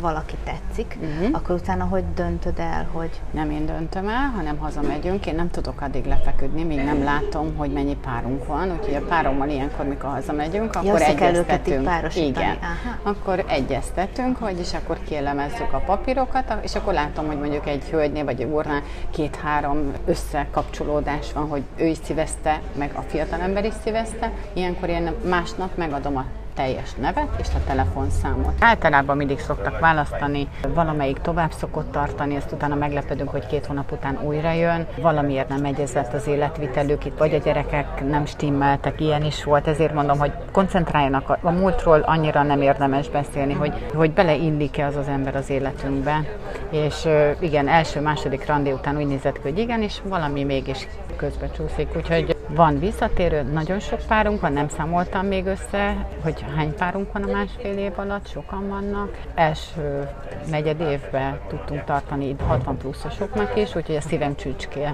valaki 0.00 0.36
tetszik, 0.44 0.98
uh-huh. 1.00 1.28
akkor 1.32 1.54
utána 1.54 1.84
hogy 1.84 2.04
döntöd 2.14 2.58
el, 2.58 2.88
hogy 2.92 3.10
nem 3.30 3.50
én 3.50 3.66
döntöm 3.66 4.08
el, 4.08 4.32
hanem 4.36 4.56
hazamegyünk. 4.58 5.26
Én 5.26 5.34
nem 5.34 5.50
tudok 5.50 5.80
addig 5.80 6.04
lefeküdni, 6.04 6.62
még 6.62 6.84
nem 6.84 7.04
látom, 7.04 7.56
hogy 7.56 7.72
mennyi 7.72 7.96
párunk 7.96 8.46
van. 8.46 8.70
Úgyhogy 8.70 8.94
a 8.94 9.06
párommal 9.06 9.48
ilyenkor, 9.48 9.86
mikor 9.86 10.10
hazamegyünk, 10.10 10.74
ja, 10.74 10.80
akkor 10.80 11.02
egyeztetünk. 11.02 11.88
Igen. 12.14 12.56
Aha. 12.60 13.10
Akkor 13.10 13.44
egyeztetünk, 13.48 14.36
hogy 14.36 14.58
is 14.58 14.74
akkor 14.74 14.98
kielemezzük 15.04 15.72
a 15.72 15.78
papírokat, 15.78 16.58
és 16.62 16.74
akkor 16.74 16.92
látom, 16.92 17.26
hogy 17.26 17.38
mondjuk 17.38 17.66
egy 17.66 17.84
hölgynél 17.84 18.24
vagy 18.24 18.40
egy 18.40 18.48
úrnál 18.48 18.82
két-három 19.10 19.92
összekapcsolódás 20.06 21.32
van, 21.32 21.48
hogy 21.48 21.62
ő 21.76 21.86
is 21.86 21.98
szívezte, 22.02 22.60
meg 22.78 22.90
a 22.94 23.00
fiatalember 23.00 23.64
is 23.64 23.74
szívezte. 23.82 24.32
Ilyenkor 24.52 24.88
én 24.88 25.12
másnap 25.28 25.76
megadom 25.76 26.16
a 26.16 26.24
teljes 26.56 26.94
nevet 26.94 27.28
és 27.40 27.46
a 27.54 27.64
telefonszámot. 27.66 28.52
Általában 28.60 29.16
mindig 29.16 29.38
szoktak 29.38 29.78
választani, 29.78 30.48
valamelyik 30.74 31.18
tovább 31.18 31.52
szokott 31.52 31.90
tartani, 31.92 32.34
ezt 32.34 32.52
utána 32.52 32.74
meglepődünk, 32.74 33.28
hogy 33.28 33.46
két 33.46 33.66
hónap 33.66 33.92
után 33.92 34.18
újra 34.22 34.52
jön, 34.52 34.86
valamiért 35.00 35.48
nem 35.48 35.64
egyezett 35.64 36.12
az 36.12 36.26
életvitelük, 36.26 37.04
itt 37.04 37.18
vagy 37.18 37.34
a 37.34 37.38
gyerekek 37.38 38.08
nem 38.08 38.26
stimmeltek, 38.26 39.00
ilyen 39.00 39.24
is 39.24 39.44
volt, 39.44 39.66
ezért 39.66 39.94
mondom, 39.94 40.18
hogy 40.18 40.32
koncentráljanak 40.52 41.28
a, 41.28 41.38
a 41.42 41.50
múltról, 41.50 42.00
annyira 42.00 42.42
nem 42.42 42.62
érdemes 42.62 43.08
beszélni, 43.08 43.52
hogy, 43.52 43.72
hogy 43.94 44.12
beleillik-e 44.12 44.86
az 44.86 44.96
az 44.96 45.08
ember 45.08 45.36
az 45.36 45.50
életünkbe. 45.50 46.24
És 46.70 47.08
igen, 47.38 47.68
első-második 47.68 48.46
randi 48.46 48.72
után 48.72 48.96
úgy 48.96 49.06
nézett 49.06 49.34
ki, 49.34 49.42
hogy 49.42 49.58
igen, 49.58 49.82
és 49.82 50.00
valami 50.04 50.44
mégis 50.44 50.86
közbe 51.16 51.50
csúszik, 51.50 51.96
úgyhogy 51.96 52.36
van 52.48 52.78
visszatérő, 52.78 53.42
nagyon 53.42 53.78
sok 53.78 54.00
párunk 54.08 54.40
van, 54.40 54.52
nem 54.52 54.68
számoltam 54.68 55.26
még 55.26 55.46
össze, 55.46 56.06
hogy 56.22 56.44
hány 56.56 56.74
párunk 56.74 57.12
van 57.12 57.22
a 57.22 57.32
másfél 57.32 57.78
év 57.78 57.92
alatt, 57.96 58.28
sokan 58.28 58.68
vannak. 58.68 59.18
Első 59.34 60.08
negyed 60.50 60.80
évben 60.80 61.38
tudtunk 61.48 61.84
tartani 61.84 62.36
60 62.46 62.76
pluszosoknak 62.76 63.56
is, 63.56 63.74
úgyhogy 63.74 63.96
a 63.96 64.00
szívem 64.00 64.36
csücské 64.36 64.84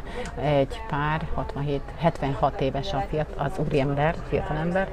egy 0.43 0.81
pár, 0.89 1.27
67, 1.35 1.81
76 1.99 2.61
éves 2.61 2.93
a 2.93 3.05
fiat, 3.09 3.35
az 3.37 3.53
úriember, 3.57 4.15
fiatalember, 4.29 4.89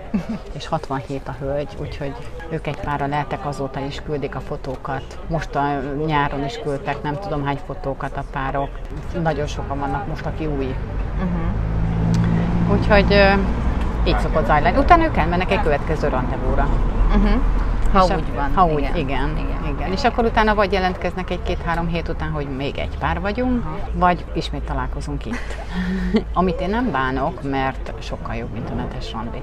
és 0.56 0.68
67 0.68 1.28
a 1.28 1.36
hölgy, 1.40 1.70
úgyhogy 1.82 2.14
ők 2.50 2.68
egy 2.68 2.80
pára 2.80 3.08
lehetek 3.08 3.46
azóta 3.46 3.80
is 3.80 4.02
küldik 4.02 4.36
a 4.36 4.40
fotókat. 4.40 5.20
Most 5.28 5.56
a 5.56 5.80
nyáron 6.06 6.46
is 6.46 6.58
küldtek, 6.58 7.02
nem 7.02 7.20
tudom 7.20 7.46
hány 7.46 7.60
fotókat 7.66 8.18
a 8.18 8.24
párok. 8.32 8.70
Nagyon 9.22 9.48
sokan 9.48 9.80
vannak 9.80 10.08
most, 10.08 10.26
aki 10.26 10.46
új. 10.46 10.76
Uh-huh. 11.24 12.78
Úgyhogy 12.78 13.38
így 14.04 14.20
szokott 14.20 14.46
zajlani. 14.46 14.78
Utána 14.78 15.06
ők 15.06 15.18
elmennek 15.18 15.52
egy 15.52 15.62
következő 15.62 16.08
rendezvúra. 16.08 16.68
Uh-huh. 17.08 17.42
Ha 17.94 18.06
és 18.08 18.16
úgy 18.16 18.36
van. 18.36 18.52
Ha 18.56 18.66
úgy, 18.66 18.90
igen. 18.96 19.30
igen. 19.38 19.59
Igen. 19.70 19.92
És 19.92 20.04
akkor 20.04 20.26
utána 20.26 20.56
vagy 20.56 20.72
jelentkeznek 20.72 21.30
egy-két-három 21.30 21.88
hét 21.88 22.10
után, 22.10 22.32
hogy 22.32 22.48
még 22.56 22.78
egy 22.78 22.98
pár 23.00 23.20
vagyunk, 23.20 23.64
vagy 23.94 24.26
ismét 24.34 24.64
találkozunk 24.64 25.26
itt. 25.26 25.56
Amit 26.34 26.60
én 26.60 26.70
nem 26.70 26.92
bánok, 26.92 27.44
mert 27.44 27.94
sokkal 28.00 28.36
jobb, 28.36 28.52
mint 28.54 28.70
a 28.70 28.74
netes 28.74 29.12
randi. 29.12 29.42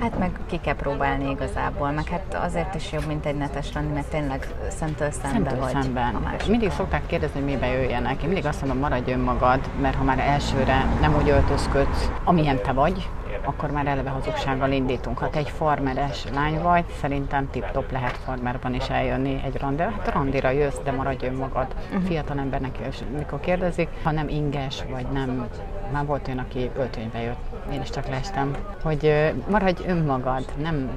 Hát 0.00 0.18
meg 0.18 0.30
ki 0.46 0.60
kell 0.60 0.74
próbálni 0.74 1.30
igazából, 1.30 1.90
meg 1.90 2.08
hát 2.08 2.38
azért 2.44 2.74
is 2.74 2.92
jobb, 2.92 3.06
mint 3.06 3.26
egy 3.26 3.36
netes 3.36 3.74
randi, 3.74 3.92
mert 3.92 4.10
tényleg 4.10 4.46
szemtől 4.68 5.10
szembe 5.10 5.28
szemtől 5.28 5.58
vagy 5.58 5.82
szemben. 5.82 6.14
a. 6.14 6.48
Mindig 6.48 6.70
szokták 6.70 7.06
kérdezni, 7.06 7.40
hogy 7.40 7.50
mibe 7.50 7.66
jöjjenek. 7.66 8.22
Én 8.22 8.26
mindig 8.26 8.46
azt 8.46 8.60
mondom, 8.60 8.78
maradj 8.78 9.12
önmagad, 9.12 9.60
mert 9.80 9.96
ha 9.96 10.04
már 10.04 10.18
elsőre 10.18 10.84
nem 11.00 11.14
úgy 11.14 11.28
öltözködsz, 11.28 12.10
amilyen 12.24 12.62
te 12.62 12.72
vagy, 12.72 13.08
akkor 13.48 13.70
már 13.70 13.86
eleve 13.86 14.10
hazugsággal 14.10 14.70
indítunk. 14.70 15.18
Ha 15.18 15.30
te 15.30 15.38
egy 15.38 15.50
farmeres 15.50 16.24
lány 16.34 16.62
vagy, 16.62 16.84
szerintem 17.00 17.50
tip-top 17.50 17.90
lehet 17.90 18.16
farmerban 18.16 18.74
is 18.74 18.88
eljönni 18.88 19.40
egy 19.44 19.56
randi. 19.56 19.82
Hát 19.82 20.12
randira 20.12 20.50
jössz, 20.50 20.78
de 20.84 20.92
maradj 20.92 21.26
önmagad. 21.26 21.66
Uh-huh. 21.88 22.02
Fiatal 22.02 22.38
embernek, 22.38 22.78
és 22.88 22.98
mikor 23.16 23.40
kérdezik, 23.40 23.88
ha 24.02 24.10
nem 24.10 24.28
inges, 24.28 24.84
vagy 24.90 25.06
nem, 25.12 25.48
már 25.92 26.06
volt 26.06 26.26
olyan, 26.26 26.38
aki 26.38 26.70
öltönybe 26.76 27.22
jött, 27.22 27.72
én 27.72 27.80
is 27.80 27.90
csak 27.90 28.08
lestem, 28.08 28.56
hogy 28.82 29.32
maradj 29.50 29.82
önmagad, 29.86 30.44
nem 30.56 30.90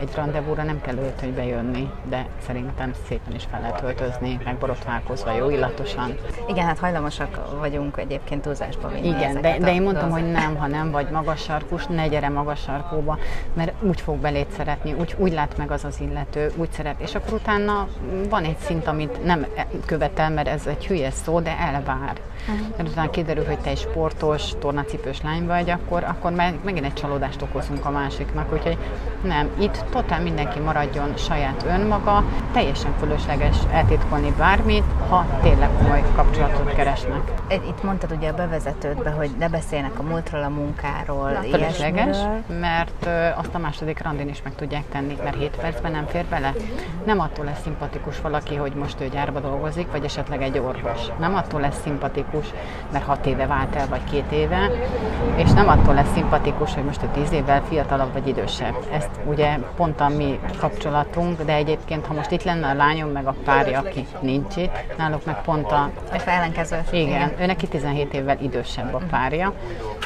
egy 0.00 0.08
rendezvúra 0.14 0.62
nem 0.62 0.80
kell 0.80 0.96
öltönybe 0.96 1.44
jönni, 1.44 1.90
de 2.04 2.26
szerintem 2.46 2.92
szépen 3.08 3.34
is 3.34 3.46
fel 3.50 3.60
lehet 3.60 3.82
öltözni, 3.82 4.40
meg 4.44 4.56
borotválkozva, 4.56 5.32
jó 5.32 5.50
illatosan. 5.50 6.14
Igen, 6.48 6.66
hát 6.66 6.78
hajlamosak 6.78 7.58
vagyunk 7.58 7.96
egyébként 7.96 8.42
túlzásba 8.42 8.88
vinni 8.88 9.08
Igen, 9.08 9.40
de, 9.40 9.58
de 9.58 9.74
én 9.74 9.82
mondtam, 9.82 10.10
hogy 10.10 10.30
nem, 10.30 10.56
ha 10.56 10.66
nem 10.66 10.90
vagy 10.90 11.10
magas 11.10 11.42
sarkus, 11.42 11.86
ne 11.86 12.08
gyere 12.08 12.28
magas 12.28 12.60
sarkóba, 12.60 13.18
mert 13.54 13.72
úgy 13.82 14.00
fog 14.00 14.16
belét 14.16 14.50
szeretni, 14.50 14.92
úgy, 14.92 15.14
úgy 15.18 15.32
lát 15.32 15.56
meg 15.56 15.70
az 15.70 15.84
az 15.84 16.00
illető, 16.00 16.52
úgy 16.56 16.70
szeret, 16.70 17.00
és 17.00 17.14
akkor 17.14 17.32
utána 17.32 17.88
van 18.28 18.44
egy 18.44 18.58
szint, 18.58 18.86
amit 18.86 19.24
nem 19.24 19.46
követel, 19.86 20.30
mert 20.30 20.48
ez 20.48 20.66
egy 20.66 20.86
hülye 20.86 21.10
szó, 21.10 21.40
de 21.40 21.58
elvár. 21.58 22.20
Uh-huh. 22.48 22.76
Mert 22.76 22.88
utána 22.88 23.10
kiderül, 23.10 23.44
hogy 23.44 23.58
te 23.58 23.70
egy 23.70 23.78
sportos, 23.78 24.52
tornacipős 24.58 25.22
lány 25.22 25.46
vagy, 25.46 25.70
akkor, 25.70 26.04
akkor 26.04 26.32
megint 26.64 26.84
egy 26.84 26.92
csalódást 26.92 27.42
okozunk 27.42 27.84
a 27.84 27.90
másiknak. 27.90 28.52
Úgyhogy 28.52 28.78
nem, 29.22 29.50
itt 29.58 29.75
totál 29.90 30.20
mindenki 30.20 30.58
maradjon 30.58 31.16
saját 31.16 31.64
önmaga, 31.68 32.24
teljesen 32.52 32.90
fölösleges 32.98 33.56
eltitkolni 33.72 34.34
bármit, 34.38 34.84
ha 35.08 35.26
tényleg 35.42 35.68
komoly 35.78 36.02
kapcsolatot 36.14 36.74
keresnek. 36.74 37.32
Itt 37.48 37.82
mondtad 37.82 38.12
ugye 38.12 38.28
a 38.28 38.34
bevezetődbe, 38.34 39.10
hogy 39.10 39.30
ne 39.38 39.48
beszélnek 39.48 39.98
a 39.98 40.02
múltról, 40.02 40.42
a 40.42 40.48
munkáról, 40.48 41.30
Fölösleges, 41.50 42.16
mert 42.60 43.08
azt 43.36 43.54
a 43.54 43.58
második 43.58 44.02
randin 44.02 44.28
is 44.28 44.42
meg 44.42 44.54
tudják 44.54 44.84
tenni, 44.92 45.16
mert 45.24 45.36
7 45.36 45.56
percben 45.60 45.92
nem 45.92 46.06
fér 46.06 46.24
bele. 46.24 46.52
Nem 47.04 47.20
attól 47.20 47.44
lesz 47.44 47.62
szimpatikus 47.62 48.20
valaki, 48.20 48.54
hogy 48.54 48.72
most 48.72 49.00
ő 49.00 49.08
gyárba 49.08 49.40
dolgozik, 49.40 49.90
vagy 49.90 50.04
esetleg 50.04 50.42
egy 50.42 50.58
orvos. 50.58 51.00
Nem 51.18 51.34
attól 51.34 51.60
lesz 51.60 51.80
szimpatikus, 51.82 52.46
mert 52.92 53.04
6 53.04 53.26
éve 53.26 53.46
vált 53.46 53.76
el, 53.76 53.86
vagy 53.88 54.04
két 54.10 54.32
éve, 54.32 54.70
és 55.36 55.50
nem 55.52 55.68
attól 55.68 55.94
lesz 55.94 56.12
szimpatikus, 56.12 56.74
hogy 56.74 56.84
most 56.84 57.02
ő 57.02 57.08
10 57.12 57.32
évvel 57.32 57.62
fiatalabb 57.68 58.12
vagy 58.12 58.28
idősebb. 58.28 58.74
Ezt 58.92 59.10
ugye 59.24 59.58
pont 59.76 60.00
a 60.00 60.08
mi 60.08 60.40
kapcsolatunk, 60.58 61.42
de 61.42 61.52
egyébként, 61.52 62.06
ha 62.06 62.14
most 62.14 62.30
itt 62.30 62.42
lenne 62.42 62.68
a 62.68 62.74
lányom, 62.74 63.10
meg 63.10 63.26
a 63.26 63.34
párja, 63.44 63.78
aki 63.78 64.06
nincs 64.20 64.56
itt, 64.56 64.70
náluk 64.96 65.24
meg 65.24 65.42
pont 65.42 65.72
a... 65.72 65.90
A 66.12 66.22
ellenkező. 66.26 66.84
Igen, 66.90 67.06
igen, 67.06 67.32
ő 67.40 67.46
neki 67.46 67.66
17 67.68 68.14
évvel 68.14 68.38
idősebb 68.40 68.94
a 68.94 69.00
párja, 69.10 69.52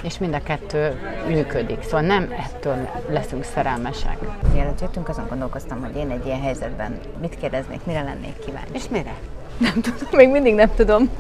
és 0.03 0.19
mind 0.19 0.35
a 0.35 0.43
kettő 0.43 1.01
működik. 1.27 1.83
Szóval 1.83 2.01
nem 2.01 2.35
ettől 2.39 2.89
leszünk 3.09 3.45
szerelmesek. 3.45 4.19
Mielőtt 4.53 4.81
jöttünk, 4.81 5.09
azon 5.09 5.27
gondolkoztam, 5.29 5.81
hogy 5.81 5.97
én 5.97 6.11
egy 6.11 6.27
ilyen 6.27 6.41
helyzetben 6.43 7.01
mit 7.21 7.39
kérdeznék, 7.39 7.81
mire 7.85 8.03
lennék 8.03 8.39
kíváncsi. 8.45 8.73
És 8.73 8.89
mire? 8.89 9.15
Nem 9.61 9.81
tudom, 9.81 10.09
még 10.11 10.29
mindig 10.29 10.55
nem 10.55 10.71
tudom. 10.75 11.11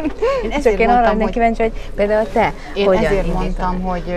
Én 0.42 0.50
ezért 0.50 0.62
Csak 0.62 0.78
én 0.78 0.88
arra 0.88 1.14
hogy... 1.14 1.30
kíváncsi, 1.30 1.62
hogy 1.62 1.72
például 1.94 2.26
te 2.32 2.52
Én 2.74 2.86
hogyan 2.86 3.04
ezért 3.04 3.32
mondtam, 3.32 3.80
hogy 3.80 4.14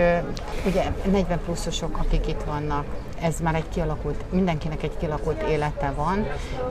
ugye 0.66 0.82
40 1.10 1.40
pluszosok, 1.44 1.98
akik 1.98 2.28
itt 2.28 2.42
vannak, 2.46 2.84
ez 3.22 3.40
már 3.42 3.54
egy 3.54 3.68
kialakult, 3.74 4.24
mindenkinek 4.32 4.82
egy 4.82 4.96
kialakult 4.98 5.42
élete 5.42 5.92
van, 5.96 6.26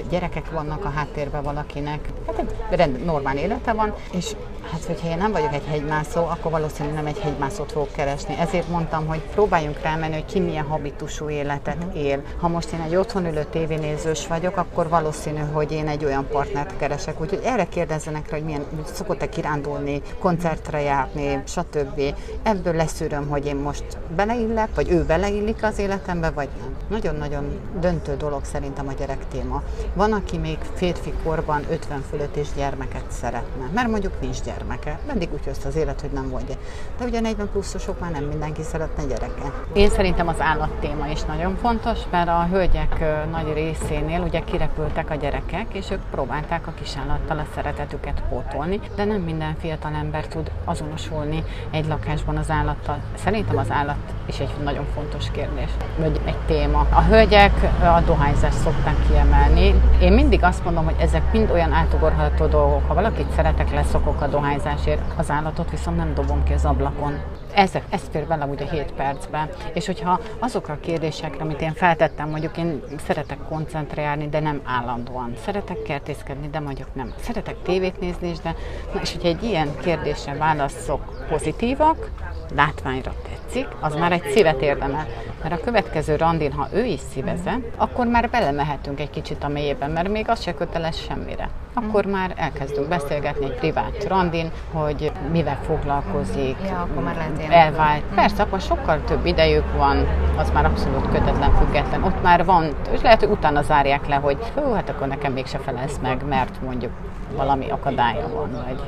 gyerekek 0.09 0.51
vannak 0.51 0.85
a 0.85 0.89
háttérben 0.89 1.43
valakinek, 1.43 1.99
hát 2.27 2.39
egy 2.39 2.77
rend, 2.77 3.05
normál 3.05 3.37
élete 3.37 3.73
van, 3.73 3.93
és 4.11 4.35
hát 4.73 4.83
hogyha 4.83 5.07
én 5.07 5.17
nem 5.17 5.31
vagyok 5.31 5.53
egy 5.53 5.65
hegymászó, 5.67 6.25
akkor 6.25 6.51
valószínűleg 6.51 6.95
nem 6.95 7.05
egy 7.05 7.19
hegymászót 7.19 7.71
fogok 7.71 7.91
keresni. 7.91 8.37
Ezért 8.39 8.69
mondtam, 8.69 9.07
hogy 9.07 9.19
próbáljunk 9.19 9.81
rámenni, 9.81 10.13
hogy 10.13 10.25
ki 10.25 10.39
milyen 10.39 10.65
habitusú 10.65 11.29
életet 11.29 11.77
uh-huh. 11.83 12.03
él. 12.03 12.21
Ha 12.39 12.47
most 12.47 12.71
én 12.71 12.81
egy 12.81 12.95
otthon 12.95 13.25
ülő 13.25 13.45
tévénézős 13.51 14.27
vagyok, 14.27 14.57
akkor 14.57 14.89
valószínű, 14.89 15.39
hogy 15.39 15.71
én 15.71 15.87
egy 15.87 16.05
olyan 16.05 16.27
partnert 16.27 16.77
keresek. 16.77 17.21
Úgyhogy 17.21 17.41
erre 17.43 17.65
kérdezzenek 17.65 18.29
rá, 18.29 18.37
hogy 18.37 18.45
milyen, 18.45 18.65
szokott-e 18.93 19.29
kirándulni, 19.29 20.01
koncertre 20.19 20.81
járni, 20.81 21.41
stb. 21.45 22.01
Ebből 22.43 22.73
leszűröm, 22.73 23.27
hogy 23.29 23.45
én 23.45 23.55
most 23.55 23.85
beleillek, 24.15 24.69
vagy 24.75 24.91
ő 24.91 25.03
beleillik 25.03 25.63
az 25.63 25.79
életembe, 25.79 26.29
vagy 26.29 26.49
nem. 26.59 26.75
Nagyon-nagyon 26.87 27.59
döntő 27.79 28.15
dolog 28.17 28.45
szerintem 28.45 28.87
a 28.87 28.93
gyerek 28.93 29.27
téma. 29.27 29.63
Van, 29.93 30.11
aki 30.11 30.37
még 30.37 30.57
férfi 30.73 31.13
korban 31.23 31.63
50 31.69 32.03
fölött 32.09 32.35
és 32.35 32.47
gyermeket 32.55 33.05
szeretne, 33.09 33.69
mert 33.73 33.87
mondjuk 33.87 34.21
nincs 34.21 34.41
gyermeke. 34.63 34.99
Mindig 35.07 35.33
úgy 35.33 35.45
jössz 35.45 35.65
az 35.65 35.75
élet, 35.75 36.01
hogy 36.01 36.09
nem 36.09 36.29
volt 36.29 36.57
De 36.97 37.05
ugye 37.05 37.19
40 37.19 37.49
pluszosok 37.51 37.99
már 37.99 38.11
nem 38.11 38.23
mindenki 38.23 38.61
szeretne 38.61 39.03
gyereke. 39.03 39.51
Én 39.73 39.89
szerintem 39.89 40.27
az 40.27 40.39
állat 40.39 40.69
téma 40.79 41.07
is 41.07 41.21
nagyon 41.21 41.55
fontos, 41.55 41.99
mert 42.09 42.27
a 42.27 42.47
hölgyek 42.51 43.03
nagy 43.31 43.53
részénél 43.53 44.21
ugye 44.21 44.39
kirepültek 44.39 45.09
a 45.09 45.15
gyerekek, 45.15 45.73
és 45.73 45.91
ők 45.91 46.01
próbálták 46.11 46.67
a 46.67 46.73
kisállattal 46.81 47.37
a 47.37 47.45
szeretetüket 47.55 48.21
pótolni, 48.29 48.79
de 48.95 49.03
nem 49.03 49.21
minden 49.21 49.55
fiatal 49.59 49.93
ember 49.93 50.27
tud 50.27 50.51
azonosulni 50.65 51.43
egy 51.71 51.87
lakásban 51.87 52.37
az 52.37 52.49
állattal. 52.49 52.97
Szerintem 53.15 53.57
az 53.57 53.71
állat 53.71 53.95
is 54.25 54.39
egy 54.39 54.53
nagyon 54.63 54.85
fontos 54.93 55.31
kérdés, 55.31 55.69
vagy 55.97 56.21
egy 56.25 56.37
téma. 56.45 56.87
A 56.89 57.01
hölgyek 57.01 57.53
a 57.81 58.01
dohányzást 58.05 58.57
szokták 58.57 58.95
kiemelni. 59.07 59.73
Én 60.01 60.13
mindig 60.13 60.43
azt 60.43 60.63
mondom, 60.63 60.85
hogy 60.85 60.95
ezek 60.99 61.31
mind 61.31 61.51
olyan 61.51 61.71
átugorható 61.71 62.45
dolgok. 62.45 62.87
Ha 62.87 62.93
valakit 62.93 63.31
szeretek, 63.35 63.71
leszokok 63.71 64.21
a 64.21 64.27
dohányzásért, 64.53 65.01
az 65.17 65.29
állatot 65.29 65.69
viszont 65.69 65.97
nem 65.97 66.13
dobom 66.13 66.43
ki 66.43 66.53
az 66.53 66.65
ablakon. 66.65 67.21
Ez, 67.53 67.71
ez 67.89 68.01
fér 68.11 68.27
bele 68.27 68.45
ugye 68.45 68.69
7 68.69 68.91
percben. 68.91 69.49
És 69.73 69.85
hogyha 69.85 70.19
azokra 70.39 70.73
a 70.73 70.79
kérdésekre, 70.79 71.43
amit 71.43 71.61
én 71.61 71.73
feltettem, 71.73 72.29
mondjuk 72.29 72.57
én 72.57 72.83
szeretek 73.05 73.37
koncentrálni, 73.49 74.29
de 74.29 74.39
nem 74.39 74.61
állandóan. 74.63 75.33
Szeretek 75.43 75.81
kertészkedni, 75.81 76.49
de 76.49 76.59
mondjuk 76.59 76.95
nem. 76.95 77.13
Szeretek 77.19 77.55
tévét 77.61 77.99
nézni 77.99 78.29
is, 78.29 78.37
de... 78.37 78.55
Na, 78.93 79.01
és 79.01 79.11
hogyha 79.11 79.27
egy 79.27 79.43
ilyen 79.43 79.69
kérdésre 79.81 80.33
válaszok 80.33 81.25
pozitívak, 81.29 82.09
látványra 82.55 83.13
tetszik, 83.29 83.67
az 83.79 83.95
már 83.95 84.11
egy 84.11 84.29
szívet 84.29 84.61
érdemel. 84.61 85.07
Mert 85.41 85.53
a 85.53 85.63
következő 85.63 86.15
randin, 86.15 86.51
ha 86.51 86.67
ő 86.73 86.83
is 86.83 86.99
szíveze, 87.13 87.59
akkor 87.77 88.07
már 88.07 88.29
belemehetünk 88.29 88.99
egy 88.99 89.09
kicsit 89.09 89.43
a 89.43 89.47
mélyében, 89.47 89.91
mert 89.91 90.09
még 90.09 90.29
az 90.29 90.41
se 90.41 90.53
köteles 90.53 91.01
semmire. 91.01 91.49
Akkor 91.73 92.05
már 92.05 92.33
elkezdünk 92.35 92.87
beszélgetni 92.87 93.45
egy 93.45 93.55
privát 93.55 94.07
randin, 94.07 94.51
hogy 94.71 95.11
mivel 95.31 95.57
foglalkozik, 95.65 96.55
ja, 96.65 96.81
akkor 96.81 97.03
már 97.03 97.15
lehet 97.15 97.51
elvált. 97.51 98.01
Persze, 98.15 98.43
akkor 98.43 98.61
sokkal 98.61 99.03
több 99.03 99.25
idejük 99.25 99.77
van, 99.77 100.07
az 100.37 100.51
már 100.51 100.65
abszolút 100.65 101.09
kötetlen, 101.11 101.53
független. 101.53 102.03
Ott 102.03 102.21
már 102.23 102.45
van, 102.45 102.67
és 102.91 103.01
lehet, 103.01 103.19
hogy 103.19 103.29
utána 103.29 103.61
zárják 103.61 104.07
le, 104.07 104.15
hogy 104.15 104.37
hú, 104.55 104.71
hát 104.73 104.89
akkor 104.89 105.07
nekem 105.07 105.33
mégse 105.33 105.57
felelsz 105.57 105.99
meg, 106.01 106.25
mert 106.27 106.61
mondjuk 106.61 106.91
valami 107.35 107.69
akadálya 107.69 108.27
van, 108.33 108.51
vagy 108.51 108.81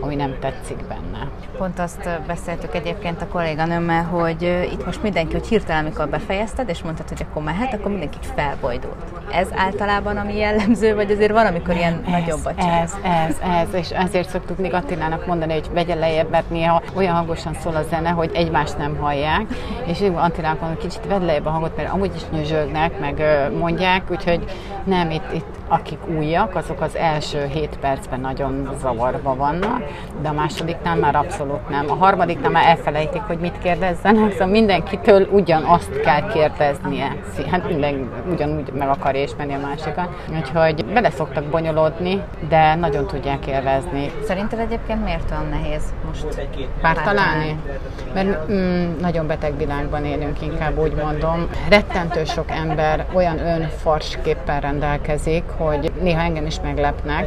ami 0.00 0.14
nem 0.14 0.36
tetszik 0.40 0.76
benne. 0.88 1.28
Pont 1.58 1.78
azt 1.78 2.08
beszéltük 2.26 2.74
egyébként 2.74 3.22
a 3.22 3.26
kolléganőmmel, 3.26 4.04
hogy 4.04 4.68
itt 4.72 4.84
most 4.84 5.02
mindenki, 5.02 5.32
hogy 5.32 5.46
hirtelen, 5.46 5.84
amikor 5.84 6.08
befejezted, 6.08 6.68
és 6.68 6.82
mondtad, 6.82 7.08
hogy 7.08 7.26
akkor 7.30 7.42
mehet, 7.42 7.74
akkor 7.74 7.90
mindenki 7.90 8.18
felbojdult. 8.34 9.04
Ez 9.32 9.48
általában 9.56 10.16
ami 10.16 10.36
jellemző, 10.36 10.94
vagy 10.94 11.10
azért 11.10 11.32
van, 11.32 11.46
amikor 11.46 11.74
ilyen 11.74 12.02
ez, 12.04 12.10
nagyobb 12.10 12.44
a 12.44 12.52
Ez, 12.56 12.96
ez, 13.02 13.36
ez, 13.42 13.74
és 13.74 13.90
ezért 13.90 14.28
szoktuk 14.28 14.58
még 14.58 14.74
Attilának 14.74 15.26
mondani, 15.26 15.52
hogy 15.52 15.70
vegye 15.72 15.94
lejjebb, 15.94 16.30
mert 16.30 16.50
néha 16.50 16.82
olyan 16.94 17.14
hangosan 17.14 17.54
szól 17.54 17.76
a 17.76 17.82
zene, 17.82 18.10
hogy 18.10 18.30
egymást 18.34 18.78
nem 18.78 18.96
hallják, 18.96 19.46
és 19.86 20.00
Attilának 20.14 20.60
mondom, 20.60 20.78
kicsit 20.78 21.06
vedd 21.06 21.24
lejjebb 21.24 21.46
a 21.46 21.50
hangot, 21.50 21.76
mert 21.76 21.92
amúgy 21.92 22.12
is 22.14 22.22
nyüzsögnek, 22.32 23.00
meg 23.00 23.22
mondják, 23.58 24.10
úgyhogy 24.10 24.44
nem, 24.84 25.10
itt, 25.10 25.32
itt 25.32 25.58
akik 25.68 25.98
újak, 26.16 26.54
azok 26.54 26.80
az 26.80 26.96
első 26.96 27.46
hét 27.46 27.78
perc 27.80 27.89
percben 27.90 28.20
nagyon 28.20 28.68
zavarba 28.80 29.34
vannak, 29.34 29.82
de 30.22 30.28
a 30.28 30.32
másodiknál 30.32 30.96
már 30.96 31.14
abszolút 31.14 31.68
nem. 31.68 31.90
A 31.90 31.94
harmadiknál 31.94 32.50
már 32.50 32.66
elfelejtik, 32.66 33.20
hogy 33.20 33.38
mit 33.38 33.58
kérdezzenek, 33.58 34.32
szóval 34.32 34.46
mindenkitől 34.46 35.28
ugyanazt 35.30 36.00
kell 36.00 36.32
kérdeznie. 36.32 37.16
Hát 37.50 37.68
minden 37.68 38.10
ugyanúgy 38.32 38.72
meg 38.72 38.88
akarja 38.88 39.22
ismerni 39.22 39.54
a 39.54 39.58
másikat. 39.58 40.08
Úgyhogy 40.38 40.84
bele 40.84 41.10
szoktak 41.10 41.44
bonyolódni, 41.44 42.22
de 42.48 42.74
nagyon 42.74 43.06
tudják 43.06 43.46
élvezni. 43.46 44.10
Szerinted 44.24 44.58
egyébként 44.58 45.04
miért 45.04 45.30
olyan 45.30 45.48
nehéz 45.48 45.82
most 46.06 46.48
párt 46.80 47.04
találni? 47.04 47.58
Mert 48.14 48.50
mm, 48.50 49.00
nagyon 49.00 49.26
beteg 49.26 49.56
világban 49.56 50.04
élünk, 50.04 50.42
inkább 50.42 50.78
úgy 50.78 50.94
mondom. 50.94 51.48
Rettentő 51.68 52.24
sok 52.24 52.50
ember 52.50 53.06
olyan 53.12 53.38
önfarsképpen 53.38 54.60
rendelkezik, 54.60 55.44
hogy 55.56 55.92
néha 56.00 56.20
engem 56.20 56.46
is 56.46 56.60
meglepnek, 56.62 57.26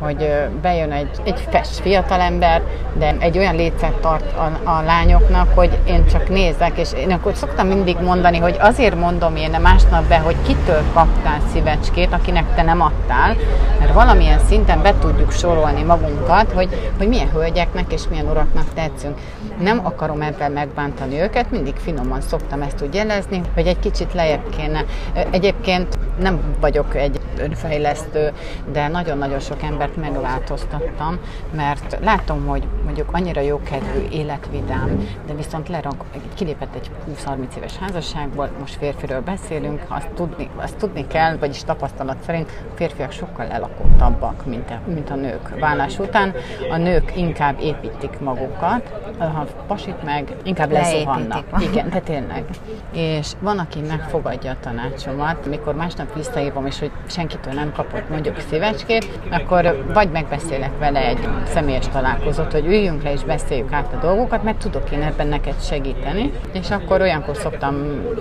hogy 0.00 0.48
bejön 0.62 0.92
egy, 0.92 1.08
egy 1.24 1.40
fest 1.50 1.80
fiatalember, 1.80 2.62
de 2.98 3.16
egy 3.18 3.38
olyan 3.38 3.54
létszet 3.54 3.92
tart 3.92 4.36
a, 4.36 4.70
a 4.70 4.82
lányoknak, 4.82 5.54
hogy 5.54 5.78
én 5.86 6.06
csak 6.06 6.28
nézek, 6.28 6.78
és 6.78 6.92
én 6.92 7.10
akkor 7.10 7.34
szoktam 7.34 7.66
mindig 7.66 7.96
mondani, 8.00 8.38
hogy 8.38 8.56
azért 8.60 8.94
mondom 8.94 9.36
én 9.36 9.56
másnap 9.62 10.04
be, 10.04 10.18
hogy 10.18 10.36
kitől 10.46 10.82
kaptál 10.92 11.40
szívecskét, 11.52 12.12
akinek 12.12 12.54
te 12.54 12.62
nem 12.62 12.80
adtál, 12.80 13.36
mert 13.78 13.92
valamilyen 13.92 14.38
szinten 14.38 14.82
be 14.82 14.94
tudjuk 14.98 15.32
sorolni 15.32 15.82
magunkat, 15.82 16.52
hogy, 16.52 16.92
hogy 16.98 17.08
milyen 17.08 17.30
hölgyeknek 17.30 17.92
és 17.92 18.02
milyen 18.10 18.26
uraknak 18.26 18.66
tetszünk. 18.74 19.18
Nem 19.60 19.80
akarom 19.82 20.22
ebben 20.22 20.52
megbántani 20.52 21.20
őket, 21.20 21.50
mindig 21.50 21.74
finoman 21.76 22.20
szoktam 22.20 22.62
ezt 22.62 22.82
úgy 22.82 22.94
jelezni, 22.94 23.40
hogy 23.54 23.66
egy 23.66 23.78
kicsit 23.78 24.14
lejjebb 24.14 24.48
kéne. 24.56 24.84
Egyébként 25.30 25.98
nem 26.20 26.40
vagyok 26.60 26.94
egy 26.94 27.20
önfejlesztő, 27.40 28.32
de 28.72 28.88
nagyon-nagyon 28.88 29.40
sok 29.40 29.62
embert 29.62 29.96
megváltoztattam, 29.96 31.18
mert 31.56 31.98
látom, 32.00 32.46
hogy 32.46 32.66
mondjuk 32.84 33.08
annyira 33.12 33.40
jókedvű, 33.40 34.08
életvidám, 34.10 35.08
de 35.26 35.34
viszont 35.34 35.68
lerag, 35.68 35.94
kilépett 36.34 36.74
egy 36.74 36.90
20-30 37.26 37.56
éves 37.56 37.76
házasságból, 37.76 38.50
most 38.60 38.74
férfiről 38.74 39.20
beszélünk, 39.20 39.82
azt 39.88 40.08
tudni, 40.08 40.48
azt 40.56 40.76
tudni 40.76 41.06
kell, 41.06 41.36
vagyis 41.36 41.64
tapasztalat 41.64 42.16
szerint 42.26 42.50
a 42.72 42.76
férfiak 42.76 43.12
sokkal 43.12 43.46
elakottabbak, 43.46 44.46
mint 44.46 44.70
a, 44.70 44.80
mint 44.90 45.10
a 45.10 45.14
nők 45.14 45.58
vállás 45.58 45.98
után. 45.98 46.34
A 46.70 46.76
nők 46.76 47.16
inkább 47.16 47.60
építik 47.60 48.20
magukat, 48.20 48.92
ha 49.18 49.46
pasit 49.66 50.02
meg, 50.02 50.36
inkább 50.42 50.70
lezuhannak. 50.70 51.44
Igen, 51.70 51.90
de 51.90 52.00
tényleg. 52.00 52.44
És 52.92 53.32
van, 53.40 53.58
aki 53.58 53.80
megfogadja 53.80 54.50
a 54.50 54.56
tanácsomat, 54.60 55.46
mikor 55.46 55.74
másnap 55.74 56.14
visszahívom, 56.14 56.66
és 56.66 56.78
hogy 56.78 56.90
senkitől 57.30 57.54
nem 57.54 57.72
kapott 57.72 58.08
mondjuk 58.08 58.40
szívecskét, 58.50 59.20
akkor 59.30 59.84
vagy 59.94 60.10
megbeszélek 60.10 60.78
vele 60.78 61.06
egy 61.06 61.28
személyes 61.44 61.88
találkozót, 61.88 62.52
hogy 62.52 62.66
üljünk 62.66 63.02
le 63.02 63.12
és 63.12 63.22
beszéljük 63.22 63.72
át 63.72 63.92
a 63.92 63.96
dolgokat, 63.96 64.42
mert 64.42 64.58
tudok 64.58 64.90
én 64.90 65.02
ebben 65.02 65.26
neked 65.26 65.54
segíteni. 65.60 66.32
És 66.52 66.70
akkor 66.70 67.00
olyankor 67.00 67.36
szoktam 67.36 67.74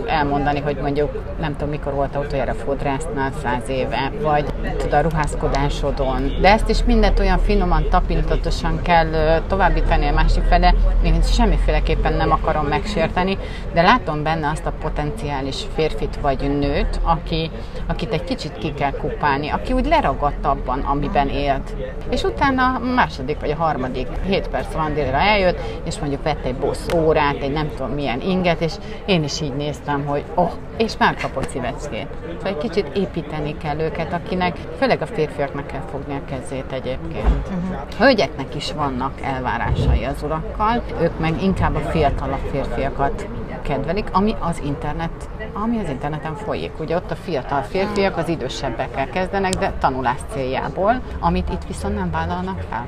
elmondani, 0.07 0.59
hogy 0.59 0.77
mondjuk 0.81 1.23
nem 1.39 1.51
tudom 1.51 1.69
mikor 1.69 1.93
volt 1.93 2.15
utoljára 2.15 2.53
fodrásznál 2.53 3.31
száz 3.41 3.69
éve, 3.69 4.11
vagy 4.21 4.45
tud 4.77 4.93
a 4.93 5.01
ruházkodásodon. 5.01 6.31
De 6.41 6.51
ezt 6.51 6.69
is 6.69 6.83
mindent 6.83 7.19
olyan 7.19 7.39
finoman, 7.39 7.89
tapintatosan 7.89 8.81
kell 8.81 9.41
továbbítani 9.47 10.07
a 10.07 10.13
másik 10.13 10.43
fele, 10.43 10.73
én 11.03 11.21
semmiféleképpen 11.21 12.13
nem 12.13 12.31
akarom 12.31 12.65
megsérteni, 12.65 13.37
de 13.73 13.81
látom 13.81 14.23
benne 14.23 14.49
azt 14.49 14.65
a 14.65 14.73
potenciális 14.81 15.63
férfit 15.75 16.17
vagy 16.21 16.57
nőt, 16.59 16.99
aki, 17.03 17.51
akit 17.87 18.11
egy 18.11 18.23
kicsit 18.23 18.57
ki 18.57 18.73
kell 18.73 18.88
kupálni, 18.91 19.49
aki 19.49 19.73
úgy 19.73 19.85
leragadt 19.85 20.45
abban, 20.45 20.79
amiben 20.79 21.29
élt. 21.29 21.75
És 22.09 22.23
utána 22.23 22.75
a 22.75 22.79
második 22.79 23.39
vagy 23.39 23.51
a 23.51 23.55
harmadik 23.55 24.07
7 24.25 24.47
perc 24.47 24.73
randira 24.73 25.17
eljött, 25.17 25.59
és 25.83 25.99
mondjuk 25.99 26.23
vett 26.23 26.45
egy 26.45 26.55
bossz 26.55 26.87
órát, 26.95 27.41
egy 27.41 27.51
nem 27.51 27.69
tudom 27.69 27.91
milyen 27.91 28.21
inget, 28.21 28.61
és 28.61 28.73
én 29.05 29.23
is 29.23 29.41
így 29.41 29.53
néztem, 29.53 30.05
hogy 30.05 30.23
oh, 30.35 30.51
és 30.77 30.97
már 30.97 31.15
kapott 31.15 31.49
szíveckét. 31.49 32.07
Szóval 32.37 32.51
egy 32.51 32.57
kicsit 32.57 32.97
építeni 32.97 33.57
kell 33.57 33.79
őket, 33.79 34.13
akinek, 34.13 34.57
főleg 34.77 35.01
a 35.01 35.05
férfiaknak 35.05 35.67
kell 35.67 35.83
fogni 35.91 36.13
a 36.13 36.29
kezét 36.29 36.71
egyébként. 36.71 37.47
Uh-huh. 37.47 37.77
Hölgyeknek 37.97 38.55
is 38.55 38.71
vannak 38.71 39.21
elvárásai 39.21 40.03
az 40.03 40.23
urakkal, 40.23 40.83
ők 41.01 41.19
meg 41.19 41.43
inkább 41.43 41.75
a 41.75 41.79
fiatalabb 41.79 42.49
férfiakat 42.51 43.27
kedvelik, 43.61 44.07
ami 44.11 44.35
az 44.39 44.61
internet, 44.65 45.29
ami 45.53 45.79
az 45.79 45.89
interneten 45.89 46.35
folyik. 46.35 46.79
Ugye 46.79 46.95
ott 46.95 47.11
a 47.11 47.15
fiatal 47.15 47.61
férfiak 47.61 48.17
az 48.17 48.27
idősebbekkel 48.27 49.09
kezdenek, 49.09 49.53
de 49.53 49.73
tanulás 49.79 50.19
céljából, 50.31 51.01
amit 51.19 51.49
itt 51.49 51.63
viszont 51.67 51.95
nem 51.95 52.11
vállalnak 52.11 52.59
fel. 52.69 52.87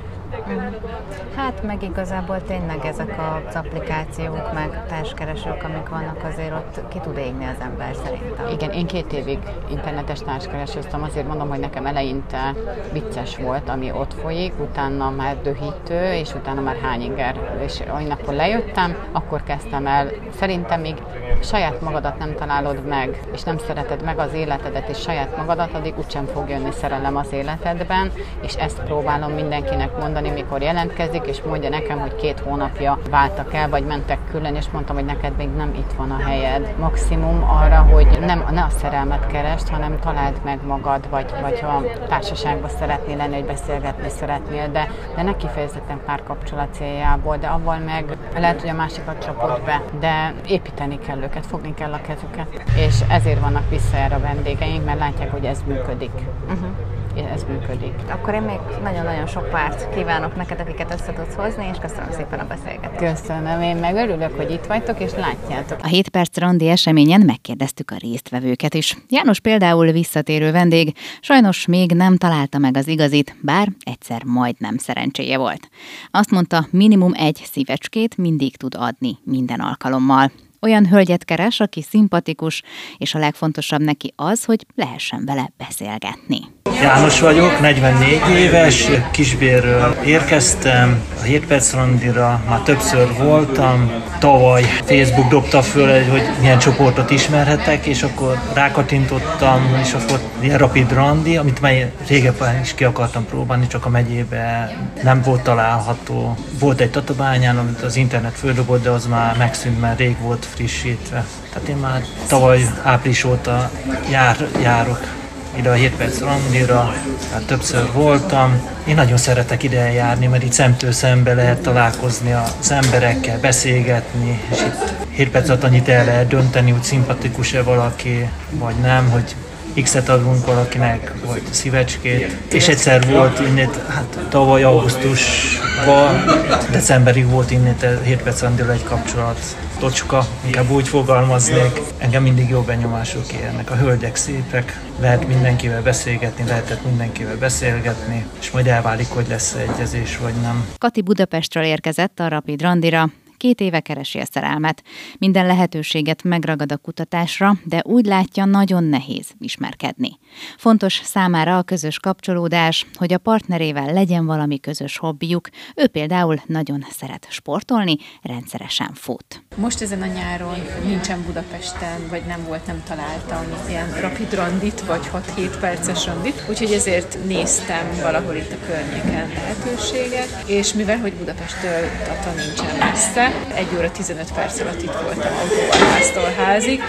Hát 1.36 1.64
meg 1.64 1.84
igazából 1.84 2.42
tényleg 2.44 2.86
ezek 2.86 3.16
az 3.48 3.56
applikációk, 3.56 4.54
meg 4.54 4.86
társkeresők, 4.88 5.64
amik 5.64 5.90
vannak, 5.90 6.24
azért 6.24 6.52
ott 6.52 6.88
ki 6.88 7.00
tud 7.00 7.18
égni 7.18 7.46
az 7.46 7.62
ember 7.62 7.96
szerintem. 7.96 8.48
Igen, 8.52 8.72
én 8.72 8.88
két 8.88 9.14
évig 9.14 9.40
internetes 9.70 10.20
társkeresőztem, 10.20 11.04
azért 11.04 11.28
mondom, 11.28 11.50
hogy 11.50 11.60
nekem 11.60 11.86
eleinte 11.86 12.54
vicces 12.92 13.38
volt, 13.38 13.70
ami 13.70 13.92
ott 13.92 14.14
folyik, 14.14 14.54
utána 14.60 15.10
már 15.10 15.42
döhítő, 15.42 16.14
és 16.14 16.34
utána 16.34 16.62
már 16.62 16.78
hányinger. 16.82 17.60
És 17.64 17.84
akkor 18.10 18.34
lejöttem, 18.34 18.96
akkor 19.12 19.44
kezdtem 19.44 19.88
el. 19.88 20.08
Szerintem 20.36 20.82
még 20.82 20.96
saját 21.44 21.82
magadat 21.82 22.18
nem 22.18 22.36
találod 22.36 22.86
meg, 22.86 23.20
és 23.34 23.44
nem 23.44 23.58
szereted 23.58 24.04
meg 24.04 24.20
az 24.20 24.34
életedet 24.34 24.90
és 24.90 24.98
saját 24.98 25.38
magadat, 25.38 25.74
addig 25.74 25.94
úgysem 25.98 26.26
fog 26.26 26.50
jönni 26.50 26.72
szerelem 26.72 27.16
az 27.16 27.32
életedben, 27.32 28.12
és 28.42 28.56
ezt 28.56 28.84
próbálom 28.84 29.32
mindenkinek 29.32 29.98
mondani, 30.00 30.21
mikor 30.30 30.62
jelentkezik, 30.62 31.26
és 31.26 31.42
mondja 31.42 31.70
nekem, 31.70 32.00
hogy 32.00 32.16
két 32.16 32.40
hónapja 32.40 33.00
váltak 33.10 33.54
el, 33.54 33.70
vagy 33.70 33.86
mentek 33.86 34.18
külön, 34.32 34.56
és 34.56 34.66
mondtam, 34.72 34.96
hogy 34.96 35.06
neked 35.06 35.36
még 35.38 35.50
nem 35.50 35.74
itt 35.78 35.94
van 35.98 36.12
a 36.12 36.18
helyed. 36.18 36.74
Maximum 36.80 37.44
arra, 37.44 37.76
hogy 37.76 38.20
nem, 38.20 38.46
ne 38.52 38.64
a 38.64 38.70
szerelmet 38.70 39.28
keresd, 39.28 39.70
hanem 39.70 40.00
találd 40.00 40.42
meg 40.44 40.60
magad, 40.66 41.10
vagy, 41.10 41.34
vagy 41.42 41.60
ha 41.60 41.84
társaságban 42.08 42.70
szeretnél 42.70 43.18
lenni, 43.18 43.34
hogy 43.34 43.46
beszélgetni 43.46 44.10
szeretnél, 44.10 44.72
de, 44.72 44.88
de 45.16 45.22
ne 45.22 45.36
kifejezetten 45.36 46.02
párkapcsolat 46.06 46.74
céljából, 46.74 47.38
de 47.38 47.48
avval 47.48 47.78
meg 47.78 48.18
lehet, 48.36 48.62
hogy 48.62 48.70
a 48.70 48.74
másikat 48.74 49.24
csapod 49.24 49.62
be, 49.66 49.82
de 50.00 50.34
építeni 50.48 51.00
kell 51.00 51.22
őket, 51.22 51.46
fogni 51.46 51.74
kell 51.74 51.94
a 51.94 52.02
kezüket. 52.02 52.64
És 52.76 53.00
ezért 53.10 53.40
vannak 53.40 53.70
vissza 53.70 53.98
erre 53.98 54.16
a 54.16 54.20
vendégeink, 54.20 54.86
mert 54.86 55.00
látják, 55.00 55.32
hogy 55.32 55.46
ez 55.46 55.64
működik. 55.68 56.12
Uh-huh 56.50 57.01
ez 57.20 57.44
működik. 57.44 57.94
Akkor 58.10 58.34
én 58.34 58.42
még 58.42 58.60
nagyon-nagyon 58.84 59.28
sok 59.28 59.50
párt 59.50 59.96
kívánok 59.96 60.36
neked, 60.36 60.60
akiket 60.60 60.94
össze 60.94 61.14
tudsz 61.14 61.36
hozni, 61.36 61.70
és 61.72 61.78
köszönöm 61.82 62.12
szépen 62.12 62.40
a 62.40 62.48
beszélgetést. 62.48 63.22
Köszönöm, 63.22 63.62
én 63.62 63.76
meg 63.76 63.96
örülök, 63.96 64.36
hogy 64.36 64.52
itt 64.52 64.66
vagytok, 64.66 65.00
és 65.00 65.12
látjátok. 65.12 65.80
A 65.84 65.88
7 65.88 66.10
perc 66.10 66.38
randi 66.38 66.70
eseményen 66.70 67.22
megkérdeztük 67.22 67.92
a 67.92 67.96
résztvevőket 67.98 68.74
is. 68.74 68.98
János 69.10 69.40
például 69.40 69.92
visszatérő 69.92 70.52
vendég, 70.52 70.98
sajnos 71.20 71.66
még 71.66 71.92
nem 71.92 72.18
találta 72.18 72.58
meg 72.58 72.78
az 72.78 72.88
igazit, 72.88 73.36
bár 73.42 73.68
egyszer 73.84 74.24
majdnem 74.24 74.78
szerencséje 74.78 75.38
volt. 75.38 75.70
Azt 76.12 76.32
mondta, 76.32 76.68
minimum 76.70 77.12
egy 77.14 77.42
szívecskét 77.52 78.18
mindig 78.18 78.58
tud 78.58 78.76
adni 78.78 79.18
minden 79.24 79.60
alkalommal. 79.60 80.32
Olyan 80.64 80.88
hölgyet 80.88 81.26
keres, 81.26 81.60
aki 81.60 81.82
szimpatikus, 81.82 82.64
és 82.98 83.16
a 83.16 83.20
legfontosabb 83.20 83.82
neki 83.82 84.14
az, 84.16 84.46
hogy 84.46 84.66
lehessen 84.76 85.26
vele 85.26 85.52
beszélgetni. 85.58 86.40
János 86.82 87.20
vagyok, 87.20 87.60
44 87.60 88.22
éves, 88.30 88.88
Kisbérről 89.12 89.96
érkeztem, 90.06 91.02
a 91.20 91.22
7 91.22 91.46
perc 91.46 91.74
randira 91.74 92.42
már 92.50 92.60
többször 92.60 93.14
voltam, 93.18 93.92
tavaly 94.20 94.62
Facebook 94.62 95.30
dobta 95.30 95.62
föl, 95.62 96.10
hogy 96.10 96.22
milyen 96.40 96.60
csoportot 96.60 97.10
ismerhetek, 97.10 97.86
és 97.86 98.04
akkor 98.04 98.40
rákatintottam, 98.54 99.80
és 99.84 99.94
akkor 99.94 100.20
ilyen 100.40 100.58
rapid 100.58 100.94
randi, 100.94 101.38
amit 101.38 101.62
már 101.62 101.92
régebben 102.08 102.60
is 102.62 102.74
ki 102.74 102.84
akartam 102.84 103.26
próbálni, 103.26 103.68
csak 103.68 103.86
a 103.86 103.90
megyébe 103.90 104.76
nem 105.04 105.22
volt 105.22 105.44
található. 105.44 106.38
Volt 106.60 106.80
egy 106.80 106.92
tatabányán, 106.92 107.58
amit 107.58 107.82
az 107.82 107.96
internet 107.96 108.34
földobott, 108.34 108.84
de 108.84 108.90
az 108.90 109.06
már 109.06 109.38
megszűnt, 109.38 109.82
mert 109.82 109.98
rég 109.98 110.16
volt 110.22 110.46
frissítve. 110.54 111.26
Tehát 111.54 111.68
én 111.68 111.78
már 111.78 112.02
tavaly 112.28 112.62
április 112.84 113.24
óta 113.24 113.72
jár, 114.10 114.38
járok 114.62 115.20
ide 115.56 115.70
a 115.70 115.74
7 115.74 115.96
perc 115.96 116.20
randira, 116.20 116.94
hát 117.32 117.46
többször 117.46 117.92
voltam. 117.94 118.70
Én 118.88 118.96
nagyon 118.96 119.18
szeretek 119.18 119.64
ide 119.64 119.92
járni, 119.92 120.28
mert 120.28 120.44
itt 120.44 120.52
szemtől 120.52 120.92
szembe 120.92 121.34
lehet 121.34 121.62
találkozni 121.62 122.32
az 122.32 122.72
emberekkel, 122.72 123.40
beszélgetni, 123.40 124.42
és 124.52 124.60
itt 124.60 124.94
7 125.10 125.30
perc 125.30 125.50
alatt 125.50 125.64
annyit 125.64 125.90
el 125.90 126.06
lehet 126.06 126.28
dönteni, 126.28 126.72
hogy 126.72 126.84
szimpatikus-e 126.84 127.64
valaki, 127.64 128.30
vagy 128.50 128.76
nem, 128.76 129.10
hogy 129.10 129.36
X-et 129.82 130.10
adunk 130.10 130.46
valakinek, 130.46 131.14
vagy 131.26 131.42
szívecskét, 131.50 132.38
és 132.52 132.68
egyszer 132.68 133.08
volt 133.08 133.40
innét, 133.40 133.80
hát 133.88 134.20
tavaly 134.30 134.64
augusztusban, 134.64 136.24
decemberig 136.72 137.30
volt 137.30 137.52
innét 137.52 137.86
7 138.04 138.22
perc 138.24 138.42
egy 138.42 138.84
kapcsolat, 138.84 139.40
tocska, 139.80 140.26
inkább 140.46 140.70
úgy 140.70 140.88
fogalmaznék. 140.88 141.82
Engem 141.98 142.24
mindig 142.24 142.50
jó 142.50 142.62
benyomások 142.62 143.32
érnek. 143.32 143.72
A 143.72 143.76
hölgyek 143.76 144.16
szépek, 144.16 144.80
lehet 145.00 145.28
mindenkivel 145.28 145.82
beszélgetni, 145.82 146.44
lehetett 146.48 146.86
mindenkivel 146.86 147.38
beszélgetni, 147.38 148.26
és 148.40 148.52
majd 148.52 148.68
elválik, 148.68 149.10
hogy 149.10 149.26
lesz 149.30 149.54
egyezés 149.54 150.18
vagy 150.18 150.34
nem. 150.42 150.68
Kati 150.78 151.02
Budapestről 151.02 151.64
érkezett 151.64 152.20
a 152.20 152.28
Rapid 152.28 152.62
Randira, 152.62 153.10
Két 153.42 153.60
éve 153.60 153.80
keresi 153.80 154.20
a 154.20 154.26
szerelmet. 154.26 154.84
Minden 155.18 155.46
lehetőséget 155.46 156.24
megragad 156.24 156.72
a 156.72 156.78
kutatásra, 156.78 157.54
de 157.64 157.82
úgy 157.86 158.06
látja, 158.06 158.46
nagyon 158.46 158.84
nehéz 158.84 159.32
ismerkedni. 159.40 160.20
Fontos 160.58 161.02
számára 161.04 161.58
a 161.58 161.62
közös 161.62 162.00
kapcsolódás, 162.00 162.86
hogy 162.94 163.14
a 163.14 163.18
partnerével 163.18 163.94
legyen 163.94 164.26
valami 164.26 164.60
közös 164.60 164.98
hobbiuk. 164.98 165.50
Ő 165.76 165.88
például 165.88 166.42
nagyon 166.46 166.86
szeret 166.90 167.28
sportolni, 167.30 167.96
rendszeresen 168.22 168.94
fut. 168.94 169.44
Most 169.56 169.82
ezen 169.82 170.02
a 170.02 170.06
nyáron 170.06 170.56
nincsen 170.86 171.24
Budapesten, 171.26 172.08
vagy 172.10 172.22
nem 172.28 172.44
volt, 172.48 172.68
nem 172.68 172.84
találtam 172.88 173.46
ilyen 173.70 174.02
rapid 174.02 174.34
randit, 174.34 174.82
vagy 174.82 175.10
6-7 175.38 175.58
perces 175.60 176.06
randit, 176.06 176.46
úgyhogy 176.50 176.72
ezért 176.72 177.18
néztem 177.28 177.88
valahol 178.02 178.36
itt 178.36 178.52
a 178.52 178.66
környéken 178.66 179.30
lehetőséget, 179.30 180.44
és 180.48 180.74
mivel, 180.74 180.98
hogy 180.98 181.14
Budapesttől 181.14 181.82
Tata 182.06 182.34
nincsen 182.36 182.78
messze, 182.78 183.31
egy 183.54 183.68
óra 183.78 183.92
15 183.92 184.34
perc 184.34 184.60
alatt 184.60 184.82
itt 184.82 184.96
voltam 185.04 185.32
autóval 185.42 185.88
háztól 185.92 186.44
házig, 186.46 186.84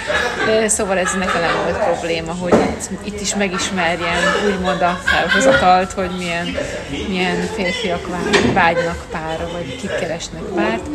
szóval 0.66 0.98
ez 0.98 1.12
nekem 1.18 1.40
nem 1.40 1.62
volt 1.64 1.84
probléma, 1.84 2.32
hogy 2.32 2.54
itt, 2.54 3.06
itt 3.14 3.20
is 3.20 3.34
megismerjem 3.34 4.18
úgymond 4.46 4.82
a 4.82 5.00
felhozatalt, 5.04 5.92
hogy 5.92 6.10
milyen, 6.18 6.56
milyen 7.08 7.36
férfiak 7.54 8.08
vágynak 8.52 9.04
párra, 9.10 9.48
vagy 9.52 9.76
kik 9.76 9.94
keresnek 9.94 10.42
párt, 10.42 10.86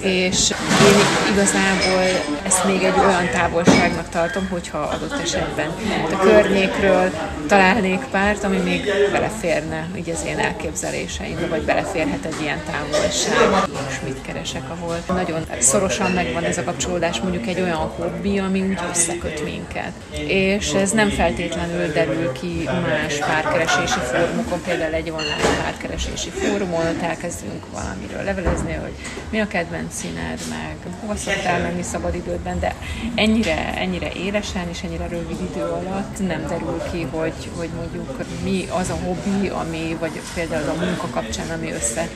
és 0.00 0.50
én 0.86 1.32
igazából 1.32 2.32
ezt 2.42 2.64
még 2.64 2.82
egy 2.82 2.98
olyan 2.98 3.28
távolságnak 3.32 4.08
tartom, 4.08 4.48
hogyha 4.50 4.78
adott 4.78 5.20
esetben 5.22 5.70
a 6.12 6.16
környékről 6.18 7.10
találnék 7.48 8.00
párt, 8.10 8.44
ami 8.44 8.56
még 8.56 8.84
beleférne 9.12 9.88
így 9.96 10.10
az 10.10 10.24
én 10.26 10.38
elképzeléseimbe, 10.38 11.46
vagy 11.46 11.62
beleférhet 11.62 12.24
egy 12.24 12.40
ilyen 12.40 12.60
távolság. 12.70 13.34
És 13.88 14.00
mit 14.04 14.22
keresek, 14.22 14.62
ahol 14.70 14.83
nagyon 15.06 15.46
szorosan 15.58 16.10
megvan 16.10 16.44
ez 16.44 16.58
a 16.58 16.64
kapcsolódás, 16.64 17.20
mondjuk 17.20 17.46
egy 17.46 17.60
olyan 17.60 17.76
hobbi, 17.76 18.38
ami 18.38 18.62
úgy 18.62 18.78
összeköt 18.90 19.44
minket. 19.44 19.92
És 20.26 20.72
ez 20.72 20.90
nem 20.90 21.08
feltétlenül 21.08 21.92
derül 21.92 22.32
ki 22.32 22.68
más 22.82 23.18
párkeresési 23.18 23.98
fórumokon, 24.12 24.62
például 24.62 24.94
egy 24.94 25.10
online 25.10 25.62
párkeresési 25.62 26.30
fórumon, 26.30 26.86
ott 26.86 27.02
elkezdünk 27.02 27.64
valamiről 27.72 28.22
levelezni, 28.22 28.72
hogy 28.72 28.92
mi 29.30 29.40
a 29.40 29.46
kedvenc 29.46 29.94
színed, 29.94 30.40
meg 30.48 30.76
hova 31.00 31.16
szoktál 31.16 31.60
menni 31.60 31.82
szabadidődben, 31.82 32.60
de 32.60 32.74
ennyire, 33.14 33.74
ennyire 33.76 34.12
élesen 34.12 34.68
és 34.68 34.82
ennyire 34.82 35.06
rövid 35.06 35.40
idő 35.50 35.62
alatt 35.62 36.26
nem 36.26 36.46
derül 36.48 36.82
ki, 36.92 37.06
hogy, 37.10 37.50
hogy 37.56 37.68
mondjuk 37.76 38.24
mi 38.42 38.64
az 38.70 38.90
a 38.90 38.98
hobbi, 39.04 39.48
ami, 39.48 39.96
vagy 40.00 40.20
például 40.34 40.68
a 40.68 40.84
munka 40.84 41.08
kapcsán, 41.10 41.50
ami 41.50 41.72
össze 41.72 42.08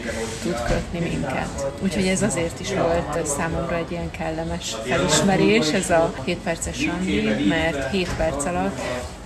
tud 0.43 0.63
kötni 0.67 0.99
minket. 0.99 1.73
Úgyhogy 1.83 2.07
ez 2.07 2.23
azért 2.23 2.58
is 2.61 2.75
volt 2.75 3.27
számomra 3.27 3.77
egy 3.77 3.91
ilyen 3.91 4.11
kellemes 4.11 4.77
felismerés, 4.85 5.73
ez 5.73 5.91
a 5.91 6.13
7 6.25 6.39
perces 6.39 6.87
randi, 6.87 7.47
mert 7.49 7.91
7 7.91 8.09
perc 8.17 8.45
alatt 8.45 8.81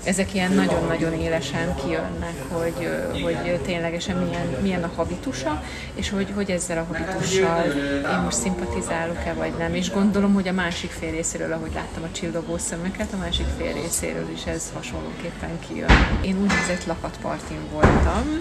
ezek 0.04 0.34
ilyen 0.34 0.52
nagyon-nagyon 0.52 1.20
élesen 1.20 1.74
kijönnek, 1.74 2.34
hogy, 2.48 2.88
hogy 3.22 3.60
ténylegesen 3.60 4.16
milyen, 4.16 4.46
milyen 4.62 4.84
a 4.84 4.90
habitusa, 4.96 5.62
és 5.94 6.10
hogy, 6.10 6.32
hogy 6.34 6.50
ezzel 6.50 6.78
a 6.78 6.94
habitussal 6.94 7.64
én 8.12 8.18
most 8.24 8.36
szimpatizálok-e 8.36 9.32
vagy 9.32 9.52
nem. 9.58 9.74
És 9.74 9.90
gondolom, 9.90 10.34
hogy 10.34 10.48
a 10.48 10.52
másik 10.52 10.90
fél 10.90 11.10
részéről, 11.10 11.52
ahogy 11.52 11.70
láttam 11.74 12.02
a 12.02 12.12
csillogó 12.12 12.58
szemeket, 12.58 13.12
a 13.12 13.16
másik 13.16 13.46
fél 13.58 13.72
részéről 13.72 14.28
is 14.34 14.44
ez 14.44 14.70
hasonlóképpen 14.74 15.58
kijön. 15.68 15.90
Én 16.20 16.36
úgynevezett 16.42 16.84
lakatpartin 16.86 17.60
voltam, 17.72 18.40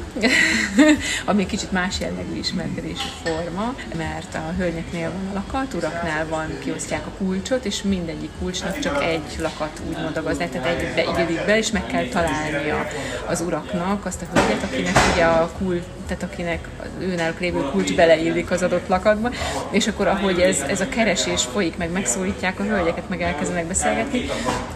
ami 1.25 1.45
kicsit 1.45 1.71
más 1.71 1.99
jellegű 1.99 2.37
ismerkedési 2.37 3.09
forma, 3.23 3.75
mert 3.97 4.35
a 4.35 4.53
hölgyeknél 4.57 5.11
van 5.11 5.27
a 5.31 5.33
lakat, 5.33 5.73
uraknál 5.73 6.27
van, 6.27 6.59
kiosztják 6.59 7.05
a 7.05 7.11
kulcsot, 7.17 7.65
és 7.65 7.81
mindegyik 7.81 8.29
kulcsnak 8.39 8.79
csak 8.79 9.03
egy 9.03 9.35
lakat 9.39 9.81
úgymond 9.89 10.17
a 10.17 10.23
gazdát, 10.23 10.49
tehát 10.49 10.67
egybe 10.67 11.03
igyedik 11.11 11.45
be, 11.51 11.57
és 11.57 11.71
meg 11.71 11.85
kell 11.85 12.05
találnia 12.05 12.87
az 13.27 13.41
uraknak 13.41 14.05
azt 14.05 14.21
a 14.21 14.25
hölgyet, 14.33 14.63
akinek 14.63 14.95
ugye 15.13 15.25
a 15.25 15.51
kul, 15.57 15.81
tehát 16.11 16.33
akinek 16.33 16.67
őnáluk 16.99 17.39
lévő 17.39 17.69
kulcs 17.71 17.95
beleillik 17.95 18.51
az 18.51 18.63
adott 18.63 18.87
lakatba, 18.87 19.31
és 19.69 19.87
akkor 19.87 20.07
ahogy 20.07 20.39
ez, 20.39 20.59
ez 20.59 20.81
a 20.81 20.89
keresés 20.89 21.43
folyik, 21.43 21.77
meg 21.77 21.91
megszólítják 21.91 22.59
a 22.59 22.63
hölgyeket, 22.63 23.09
meg 23.09 23.21
elkezdenek 23.21 23.67
beszélgetni, 23.67 24.25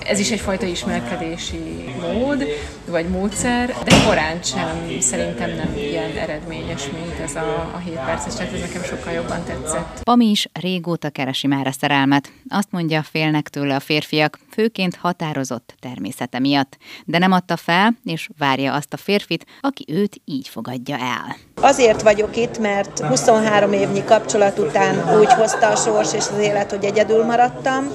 ez 0.05 0.19
is 0.19 0.31
egyfajta 0.31 0.65
ismerkedési 0.65 1.57
mód, 1.99 2.45
vagy 2.85 3.07
módszer, 3.07 3.75
de 3.83 3.95
korán 4.05 4.43
sem 4.43 4.97
szerintem 4.99 5.49
nem 5.49 5.75
ilyen 5.77 6.17
eredményes, 6.17 6.83
mint 6.89 7.19
ez 7.23 7.35
a, 7.35 7.71
a 7.73 7.77
7 7.77 7.93
perces, 7.93 8.33
tehát 8.33 8.53
ez 8.53 8.59
nekem 8.59 8.83
sokkal 8.83 9.13
jobban 9.13 9.43
tetszett. 9.43 10.03
Pami 10.03 10.29
is 10.29 10.47
régóta 10.53 11.09
keresi 11.09 11.47
már 11.47 11.67
a 11.67 11.71
szerelmet. 11.71 12.31
Azt 12.49 12.71
mondja, 12.71 13.03
félnek 13.03 13.49
tőle 13.49 13.75
a 13.75 13.79
férfiak, 13.79 14.39
főként 14.51 14.95
határozott 14.95 15.75
természete 15.79 16.39
miatt, 16.39 16.77
de 17.05 17.17
nem 17.17 17.31
adta 17.31 17.55
fel, 17.55 17.97
és 18.03 18.29
várja 18.37 18.73
azt 18.73 18.93
a 18.93 18.97
férfit, 18.97 19.45
aki 19.61 19.85
őt 19.87 20.21
így 20.25 20.47
fogadja 20.47 20.97
el. 20.97 21.24
Azért 21.61 22.01
vagyok 22.01 22.37
itt, 22.37 22.59
mert 22.59 22.99
23 22.99 23.73
évnyi 23.73 24.03
kapcsolat 24.03 24.59
után 24.59 25.17
úgy 25.19 25.33
hozta 25.33 25.67
a 25.67 25.75
sors 25.75 26.13
és 26.13 26.25
az 26.31 26.39
élet, 26.39 26.69
hogy 26.71 26.85
egyedül 26.85 27.23
maradtam. 27.23 27.91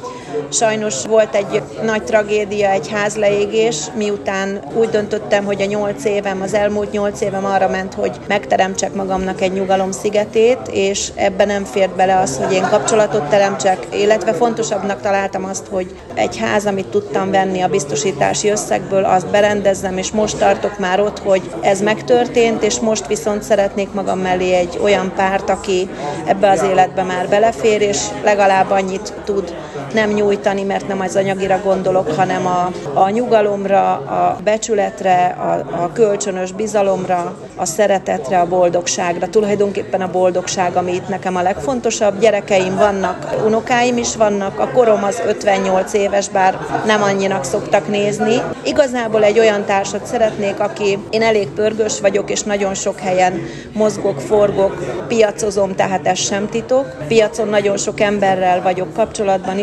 Sajnos 0.50 1.04
volt 1.06 1.34
egy 1.34 1.62
nagy 1.82 2.02
tragédia, 2.02 2.70
egy 2.70 2.88
házleégés, 2.88 3.76
miután 3.94 4.60
úgy 4.74 4.88
döntöttem, 4.88 5.44
hogy 5.44 5.62
a 5.62 5.64
nyolc 5.64 6.04
évem, 6.04 6.42
az 6.42 6.54
elmúlt 6.54 6.90
nyolc 6.90 7.20
évem 7.20 7.44
arra 7.44 7.68
ment, 7.68 7.94
hogy 7.94 8.16
megteremtsek 8.28 8.94
magamnak 8.94 9.40
egy 9.40 9.52
nyugalom 9.52 9.90
szigetét, 9.90 10.58
és 10.70 11.08
ebben 11.14 11.46
nem 11.46 11.64
fért 11.64 11.96
bele 11.96 12.18
az, 12.18 12.36
hogy 12.36 12.52
én 12.52 12.68
kapcsolatot 12.70 13.28
teremtsek, 13.28 13.86
illetve 13.92 14.32
fontosabbnak 14.32 15.00
találtam 15.00 15.44
azt, 15.44 15.66
hogy 15.70 15.94
egy 16.14 16.36
ház, 16.36 16.66
amit 16.66 16.86
tudtam 16.86 17.30
venni 17.30 17.60
a 17.60 17.68
biztosítási 17.68 18.48
összegből, 18.48 19.04
azt 19.04 19.30
berendezzem, 19.30 19.98
és 19.98 20.10
most 20.10 20.38
tartok 20.38 20.78
már 20.78 21.00
ott, 21.00 21.18
hogy 21.18 21.50
ez 21.60 21.80
megtörtént, 21.80 22.62
és 22.62 22.78
most 22.80 23.06
viszont 23.06 23.42
szeretnék 23.42 23.92
magam 23.92 24.18
mellé 24.18 24.52
egy 24.52 24.78
olyan 24.82 25.12
párt, 25.16 25.50
aki 25.50 25.88
ebbe 26.24 26.50
az 26.50 26.62
életbe 26.62 27.02
már 27.02 27.28
belefér, 27.28 27.80
és 27.80 27.98
legalább 28.22 28.70
annyit 28.70 29.12
tud 29.24 29.54
nem 29.94 30.10
nyújtani, 30.20 30.62
mert 30.62 30.88
nem 30.88 31.00
az 31.00 31.16
anyagira 31.16 31.61
gondolok, 31.64 32.11
hanem 32.12 32.46
a, 32.46 32.70
a 32.94 33.09
nyugalomra, 33.09 33.92
a 33.92 34.40
becsületre, 34.44 35.26
a, 35.26 35.83
a 35.83 35.90
kölcsönös 35.92 36.52
bizalomra, 36.52 37.35
a 37.56 37.64
szeretetre, 37.64 38.40
a 38.40 38.46
boldogságra. 38.46 39.28
Tulajdonképpen 39.28 40.00
a 40.00 40.11
boldogság, 40.11 40.76
ami 40.76 40.94
itt 40.94 41.09
nekem 41.09 41.37
a 41.37 41.42
legfontosabb. 41.42 42.18
Gyerekeim 42.18 42.76
vannak, 42.76 43.37
unokáim 43.46 43.96
is 43.96 44.16
vannak, 44.16 44.59
a 44.59 44.70
korom 44.70 45.04
az 45.04 45.22
58 45.26 45.92
éves, 45.92 46.28
bár 46.28 46.59
nem 46.87 47.02
annyinak 47.02 47.44
szoktak 47.44 47.88
nézni. 47.88 48.35
Igazából 48.64 49.24
egy 49.24 49.38
olyan 49.38 49.64
társat 49.64 50.06
szeretnék, 50.06 50.61
aki 50.61 50.98
én 51.11 51.22
elég 51.22 51.48
pörgős 51.48 52.00
vagyok, 52.00 52.30
és 52.30 52.42
nagyon 52.42 52.74
sok 52.74 52.98
helyen 52.98 53.40
mozgok, 53.72 54.20
forgok, 54.20 55.04
piacozom, 55.09 55.74
tehát 55.74 56.06
ez 56.06 56.18
sem 56.18 56.48
titok. 56.48 56.96
Piacon 57.09 57.48
nagyon 57.48 57.76
sok 57.76 58.00
emberrel 58.00 58.62
vagyok 58.62 58.92
kapcsolatban, 58.92 59.59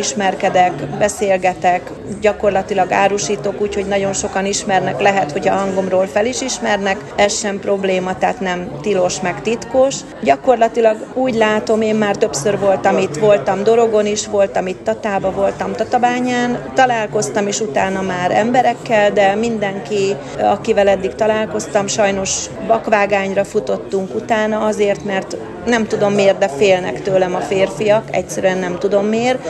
ismerkedek, 0.48 0.98
beszélgetek, 0.98 1.82
gyakorlatilag 2.22 2.92
árusítok, 2.92 3.62
úgyhogy 3.62 3.86
nagyon 3.86 4.14
sokan 4.14 4.46
ismernek, 4.46 5.02
lehet, 5.02 5.32
hogy 5.32 5.48
a 5.48 5.54
hangomról 5.54 6.06
fel 6.06 6.26
is 6.26 6.42
ismernek, 6.42 6.98
ez 7.16 7.38
sem 7.38 7.60
probléma, 7.60 8.18
tehát 8.18 8.40
nem 8.40 8.72
tilos 8.82 9.22
meg 9.22 9.42
titkos. 9.42 9.96
Gyakorlatilag 10.24 10.98
úgy 11.14 11.36
látom, 11.36 11.82
én 11.82 11.96
már 11.96 12.16
többször 12.16 12.60
voltam 12.60 12.98
itt, 12.98 13.16
voltam 13.16 13.64
Dorogon 13.64 14.06
is, 14.06 14.28
voltam 14.28 14.68
itt 14.68 14.84
Tatába, 14.84 15.32
voltam 15.32 15.74
Tatabányán, 15.74 16.72
találkoztam 16.74 17.48
is 17.48 17.60
utána 17.60 18.02
már 18.02 18.32
emberekkel, 18.32 19.12
de 19.12 19.36
mindenki, 19.36 20.16
akivel 20.42 20.88
eddig 20.88 21.16
találkoztam, 21.16 21.88
sajnos 21.88 22.46
bakvágányra 22.68 23.44
futottunk 23.44 24.16
utána 24.16 24.66
azért, 24.66 25.04
mert 25.04 25.38
nem 25.68 25.88
tudom 25.88 26.14
miért, 26.14 26.38
de 26.38 26.48
félnek 26.48 27.02
tőlem 27.02 27.36
a 27.36 27.40
férfiak, 27.40 28.04
egyszerűen 28.12 28.58
nem 28.58 28.78
tudom 28.80 29.06
miért. 29.06 29.48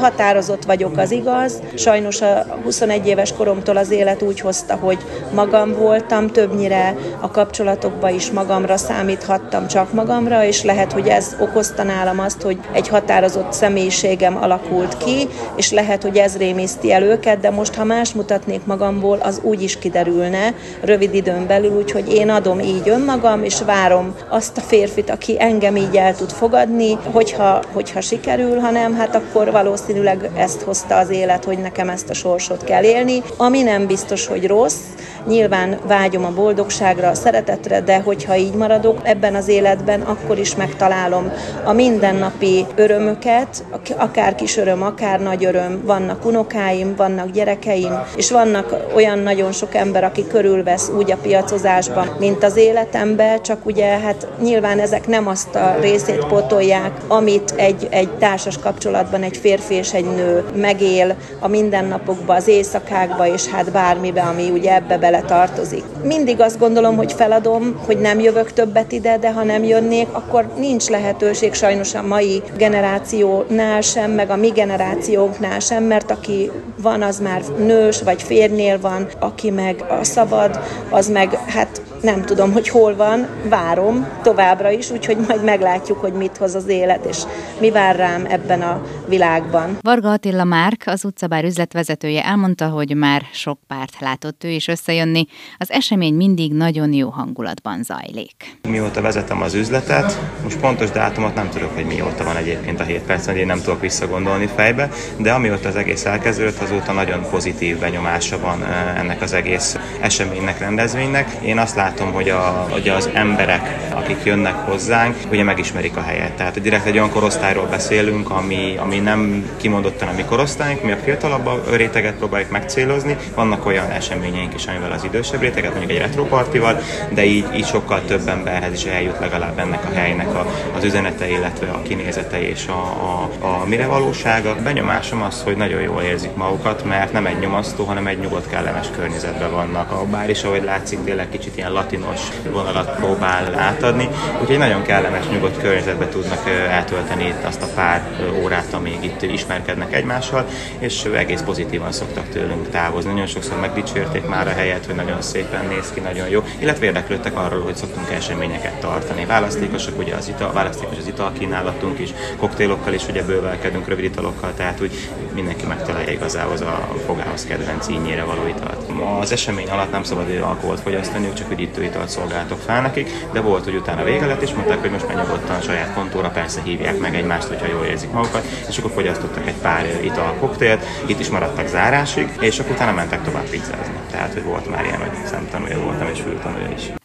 határozott 0.00 0.64
vagyok, 0.64 0.96
az 0.98 1.10
igaz. 1.10 1.62
Sajnos 1.74 2.20
a 2.20 2.46
21 2.64 3.06
éves 3.06 3.32
koromtól 3.32 3.76
az 3.76 3.90
élet 3.90 4.22
úgy 4.22 4.40
hozta, 4.40 4.74
hogy 4.74 4.98
magam 5.34 5.72
voltam, 5.72 6.26
többnyire 6.26 6.96
a 7.20 7.30
kapcsolatokban 7.30 8.14
is 8.14 8.30
magamra 8.30 8.76
számíthattam, 8.76 9.66
csak 9.66 9.92
magamra, 9.92 10.44
és 10.44 10.62
lehet, 10.62 10.92
hogy 10.92 11.08
ez 11.08 11.36
okozta 11.40 11.82
nálam 11.82 12.18
azt, 12.20 12.42
hogy 12.42 12.58
egy 12.72 12.88
határozott 12.88 13.52
személyiségem 13.52 14.36
alakult 14.42 14.96
ki, 14.96 15.28
és 15.56 15.70
lehet, 15.72 16.02
hogy 16.02 16.16
ez 16.16 16.36
rémiszti 16.36 16.92
el 16.92 17.02
őket, 17.02 17.40
de 17.40 17.50
most, 17.50 17.74
ha 17.74 17.84
más 17.84 18.12
mutatnék 18.12 18.64
magamból, 18.64 19.18
az 19.22 19.40
úgy 19.42 19.62
is 19.62 19.78
kiderülne 19.78 20.54
rövid 20.80 21.14
időn 21.14 21.46
belül, 21.46 21.76
úgyhogy 21.76 22.14
én 22.14 22.30
adom 22.30 22.60
így 22.60 22.88
önmagam, 22.88 23.44
és 23.44 23.60
várom 23.66 24.14
azt 24.28 24.56
a 24.56 24.60
férfit, 24.60 25.10
aki 25.10 25.36
engem 25.38 25.54
így 25.76 25.96
el 25.96 26.14
tud 26.14 26.30
fogadni, 26.30 26.98
hogyha, 27.12 27.62
hogyha 27.72 28.00
sikerül, 28.00 28.58
hanem 28.58 28.94
hát 28.94 29.14
akkor 29.14 29.50
valószínűleg 29.50 30.30
ezt 30.36 30.62
hozta 30.62 30.96
az 30.96 31.10
élet, 31.10 31.44
hogy 31.44 31.58
nekem 31.58 31.88
ezt 31.88 32.10
a 32.10 32.14
sorsot 32.14 32.64
kell 32.64 32.82
élni, 32.82 33.22
ami 33.36 33.62
nem 33.62 33.86
biztos, 33.86 34.26
hogy 34.26 34.46
rossz, 34.46 34.80
Nyilván 35.26 35.78
vágyom 35.86 36.24
a 36.24 36.32
boldogságra, 36.34 37.08
a 37.08 37.14
szeretetre, 37.14 37.80
de 37.80 38.00
hogyha 38.00 38.36
így 38.36 38.54
maradok 38.54 39.00
ebben 39.02 39.34
az 39.34 39.48
életben, 39.48 40.00
akkor 40.00 40.38
is 40.38 40.56
megtalálom 40.56 41.32
a 41.64 41.72
mindennapi 41.72 42.66
örömöket, 42.74 43.64
akár 43.96 44.34
kis 44.34 44.56
öröm, 44.56 44.82
akár 44.82 45.20
nagy 45.20 45.44
öröm. 45.44 45.82
Vannak 45.84 46.24
unokáim, 46.24 46.94
vannak 46.96 47.30
gyerekeim, 47.30 47.98
és 48.16 48.30
vannak 48.30 48.76
olyan 48.94 49.18
nagyon 49.18 49.52
sok 49.52 49.74
ember, 49.74 50.04
aki 50.04 50.26
körülvesz 50.26 50.90
úgy 50.96 51.10
a 51.10 51.16
piacozásban, 51.16 52.16
mint 52.18 52.44
az 52.44 52.56
életemben, 52.56 53.42
csak 53.42 53.66
ugye 53.66 53.86
hát 53.86 54.26
nyilván 54.42 54.78
ezek 54.78 55.06
nem 55.06 55.28
azt 55.28 55.45
a 55.54 55.76
részét 55.80 56.24
potolják, 56.24 56.92
amit 57.06 57.54
egy, 57.56 57.86
egy 57.90 58.08
társas 58.08 58.58
kapcsolatban 58.58 59.22
egy 59.22 59.36
férfi 59.36 59.74
és 59.74 59.92
egy 59.92 60.04
nő 60.04 60.44
megél 60.54 61.16
a 61.40 61.48
mindennapokban, 61.48 62.36
az 62.36 62.48
éjszakákba, 62.48 63.26
és 63.26 63.46
hát 63.46 63.72
bármibe, 63.72 64.22
ami 64.22 64.50
ugye 64.50 64.74
ebbe 64.74 64.98
bele 64.98 65.20
tartozik. 65.20 65.82
Mindig 66.02 66.40
azt 66.40 66.58
gondolom, 66.58 66.96
hogy 66.96 67.12
feladom, 67.12 67.80
hogy 67.86 67.98
nem 67.98 68.20
jövök 68.20 68.52
többet 68.52 68.92
ide, 68.92 69.18
de 69.18 69.32
ha 69.32 69.42
nem 69.42 69.64
jönnék, 69.64 70.08
akkor 70.12 70.48
nincs 70.58 70.88
lehetőség 70.88 71.54
sajnos 71.54 71.94
a 71.94 72.02
mai 72.02 72.42
generációnál 72.56 73.80
sem, 73.80 74.10
meg 74.10 74.30
a 74.30 74.36
mi 74.36 74.48
generációnknál 74.48 75.58
sem, 75.58 75.84
mert 75.84 76.10
aki 76.10 76.50
van, 76.82 77.02
az 77.02 77.20
már 77.20 77.42
nős 77.58 78.02
vagy 78.02 78.22
férnél 78.22 78.80
van, 78.80 79.06
aki 79.18 79.50
meg 79.50 79.84
a 80.00 80.04
szabad, 80.04 80.60
az 80.90 81.08
meg 81.08 81.34
hát 81.46 81.82
nem 82.06 82.22
tudom, 82.22 82.52
hogy 82.52 82.68
hol 82.68 82.96
van, 82.96 83.26
várom 83.48 84.06
továbbra 84.22 84.70
is, 84.70 84.90
úgyhogy 84.90 85.16
majd 85.28 85.44
meglátjuk, 85.44 86.00
hogy 86.00 86.12
mit 86.12 86.36
hoz 86.36 86.54
az 86.54 86.68
élet, 86.68 87.04
és 87.04 87.18
mi 87.60 87.70
vár 87.70 87.96
rám 87.96 88.24
ebben 88.28 88.62
a 88.62 88.82
világban. 89.08 89.78
Varga 89.80 90.10
Attila 90.12 90.44
Márk, 90.44 90.82
az 90.86 91.04
utcabár 91.04 91.44
üzletvezetője 91.44 92.24
elmondta, 92.24 92.68
hogy 92.68 92.96
már 92.96 93.22
sok 93.32 93.58
párt 93.66 94.00
látott 94.00 94.44
ő 94.44 94.48
is 94.48 94.68
összejönni. 94.68 95.26
Az 95.58 95.70
esemény 95.70 96.14
mindig 96.14 96.52
nagyon 96.52 96.92
jó 96.92 97.08
hangulatban 97.08 97.82
zajlik. 97.82 98.58
Mióta 98.68 99.00
vezetem 99.00 99.42
az 99.42 99.54
üzletet, 99.54 100.20
most 100.42 100.60
pontos 100.60 100.90
dátumot 100.90 101.34
nem 101.34 101.48
tudok, 101.48 101.74
hogy 101.74 101.84
mióta 101.84 102.24
van 102.24 102.36
egyébként 102.36 102.80
a 102.80 102.84
7 102.84 103.00
perc, 103.00 103.26
hogy 103.26 103.36
én 103.36 103.46
nem 103.46 103.60
tudok 103.60 103.80
visszagondolni 103.80 104.46
fejbe, 104.54 104.90
de 105.16 105.32
amióta 105.32 105.68
az 105.68 105.76
egész 105.76 106.04
elkezdődött, 106.04 106.58
azóta 106.58 106.92
nagyon 106.92 107.26
pozitív 107.30 107.78
benyomása 107.78 108.38
van 108.40 108.64
eh, 108.64 108.98
ennek 108.98 109.22
az 109.22 109.32
egész 109.32 109.78
eseménynek, 110.00 110.58
rendezvénynek. 110.58 111.36
Én 111.42 111.58
azt 111.58 111.76
látom, 111.76 111.94
látom, 111.98 112.14
hogy, 112.14 112.28
a, 112.28 112.66
hogy 112.70 112.88
az 112.88 113.10
emberek, 113.12 113.76
akik 113.94 114.16
jönnek 114.24 114.54
hozzánk, 114.54 115.16
ugye 115.30 115.42
megismerik 115.42 115.96
a 115.96 116.00
helyet. 116.00 116.32
Tehát 116.32 116.60
direkt 116.60 116.86
egy 116.86 116.96
olyan 116.96 117.10
korosztályról 117.10 117.66
beszélünk, 117.66 118.30
ami, 118.30 118.74
ami 118.78 118.98
nem 118.98 119.50
kimondottan 119.56 120.08
a 120.08 120.12
mi 120.16 120.22
korosztályunk, 120.22 120.82
mi 120.82 120.92
a 120.92 120.96
fiatalabb 120.96 121.74
réteget 121.74 122.14
próbáljuk 122.14 122.50
megcélozni. 122.50 123.16
Vannak 123.34 123.66
olyan 123.66 123.90
eseményeink 123.90 124.54
is, 124.54 124.66
amivel 124.66 124.92
az 124.92 125.04
idősebb 125.04 125.40
réteget, 125.40 125.70
mondjuk 125.70 125.90
egy 125.90 125.98
retropartival, 125.98 126.78
de 127.10 127.24
így, 127.24 127.46
így 127.54 127.66
sokkal 127.66 128.02
több 128.06 128.28
emberhez 128.28 128.72
is 128.72 128.84
eljut 128.84 129.18
legalább 129.20 129.58
ennek 129.58 129.84
a 129.84 129.94
helynek 129.94 130.34
a, 130.34 130.46
az 130.76 130.84
üzenete, 130.84 131.28
illetve 131.28 131.66
a 131.70 131.82
kinézete 131.82 132.48
és 132.48 132.66
a, 132.66 132.80
a, 132.80 133.46
a 133.46 133.64
mire 133.66 133.86
valósága. 133.86 134.54
Benyomásom 134.62 135.22
az, 135.22 135.42
hogy 135.42 135.56
nagyon 135.56 135.80
jól 135.80 136.02
érzik 136.02 136.34
magukat, 136.34 136.84
mert 136.84 137.12
nem 137.12 137.26
egy 137.26 137.38
nyomasztó, 137.38 137.84
hanem 137.84 138.06
egy 138.06 138.18
nyugodt, 138.18 138.50
kellemes 138.50 138.86
környezetben 138.96 139.50
vannak. 139.50 139.90
A 139.90 140.04
bár 140.10 140.30
is, 140.30 140.42
ahogy 140.42 140.64
látszik, 140.64 141.04
tényleg 141.04 141.28
kicsit 141.28 141.56
ilyen 141.56 141.72
latinos 141.86 142.20
vonalat 142.50 142.96
próbál 142.96 143.54
átadni, 143.54 144.08
úgyhogy 144.40 144.58
nagyon 144.58 144.82
kellemes, 144.82 145.28
nyugodt 145.28 145.60
környezetben 145.60 146.08
tudnak 146.08 146.48
eltölteni 146.48 147.26
itt 147.26 147.44
azt 147.44 147.62
a 147.62 147.66
pár 147.74 148.02
órát, 148.42 148.72
amíg 148.72 148.98
itt 149.00 149.22
ismerkednek 149.22 149.94
egymással, 149.94 150.46
és 150.78 151.04
egész 151.04 151.40
pozitívan 151.40 151.92
szoktak 151.92 152.28
tőlünk 152.28 152.70
távozni. 152.70 153.10
Nagyon 153.10 153.26
sokszor 153.26 153.60
megdicsérték 153.60 154.26
már 154.26 154.46
a 154.48 154.50
helyet, 154.50 154.86
hogy 154.86 154.94
nagyon 154.94 155.22
szépen 155.22 155.66
néz 155.66 155.90
ki, 155.94 156.00
nagyon 156.00 156.28
jó, 156.28 156.44
illetve 156.58 156.86
érdeklődtek 156.86 157.36
arról, 157.36 157.62
hogy 157.62 157.76
szoktunk 157.76 158.10
eseményeket 158.10 158.80
tartani. 158.80 159.24
Választékosak, 159.24 159.98
ugye 159.98 160.14
az 160.14 160.28
ital, 160.28 160.52
választékos 160.52 160.98
az 160.98 161.06
italkínálatunk 161.06 161.98
is, 161.98 162.10
koktélokkal 162.36 162.92
is 162.92 163.08
ugye 163.08 163.22
bővelkedünk, 163.24 163.88
rövid 163.88 164.04
italokkal, 164.04 164.52
tehát 164.56 164.80
úgy 164.80 165.10
mindenki 165.36 165.66
megtalálja 165.66 166.12
igazából 166.12 166.56
a 166.66 166.98
fogához 167.06 167.44
kedvenc 167.44 167.88
ínyére 167.88 168.24
való 168.24 168.46
italt. 168.46 168.90
Az 169.20 169.32
esemény 169.32 169.68
alatt 169.68 169.90
nem 169.90 170.02
szabad 170.02 170.30
alkoholt 170.42 170.80
fogyasztani, 170.80 171.32
csak 171.32 171.46
hogy 171.46 171.60
itt 171.60 171.78
italt 171.78 172.08
szolgáltok 172.08 172.58
fel 172.58 172.80
nekik, 172.80 173.10
de 173.32 173.40
volt, 173.40 173.64
hogy 173.64 173.74
utána 173.74 174.04
vége 174.04 174.26
lett, 174.26 174.42
és 174.42 174.52
mondták, 174.52 174.80
hogy 174.80 174.90
most 174.90 175.06
megnyugodtan 175.06 175.56
a 175.56 175.60
saját 175.60 175.94
kontóra 175.94 176.28
persze 176.28 176.60
hívják 176.64 176.98
meg 176.98 177.14
egymást, 177.14 177.48
hogyha 177.48 177.66
jól 177.66 177.84
érzik 177.84 178.12
magukat, 178.12 178.44
és 178.68 178.78
akkor 178.78 178.90
fogyasztottak 178.90 179.46
egy 179.46 179.60
pár 179.62 179.86
ital 180.04 180.34
koktélt, 180.40 180.84
itt 181.06 181.20
is 181.20 181.28
maradtak 181.28 181.66
zárásig, 181.66 182.28
és 182.40 182.58
akkor 182.58 182.72
utána 182.72 182.92
mentek 182.92 183.22
tovább 183.22 183.48
pizzázni. 183.48 183.94
Tehát, 184.10 184.32
hogy 184.32 184.44
volt 184.44 184.70
már 184.70 184.84
ilyen, 184.84 184.98
hogy 184.98 185.26
szemtanúja 185.26 185.80
voltam 185.80 186.08
és 186.12 186.20
fültanúja 186.20 186.68
is. 186.76 186.90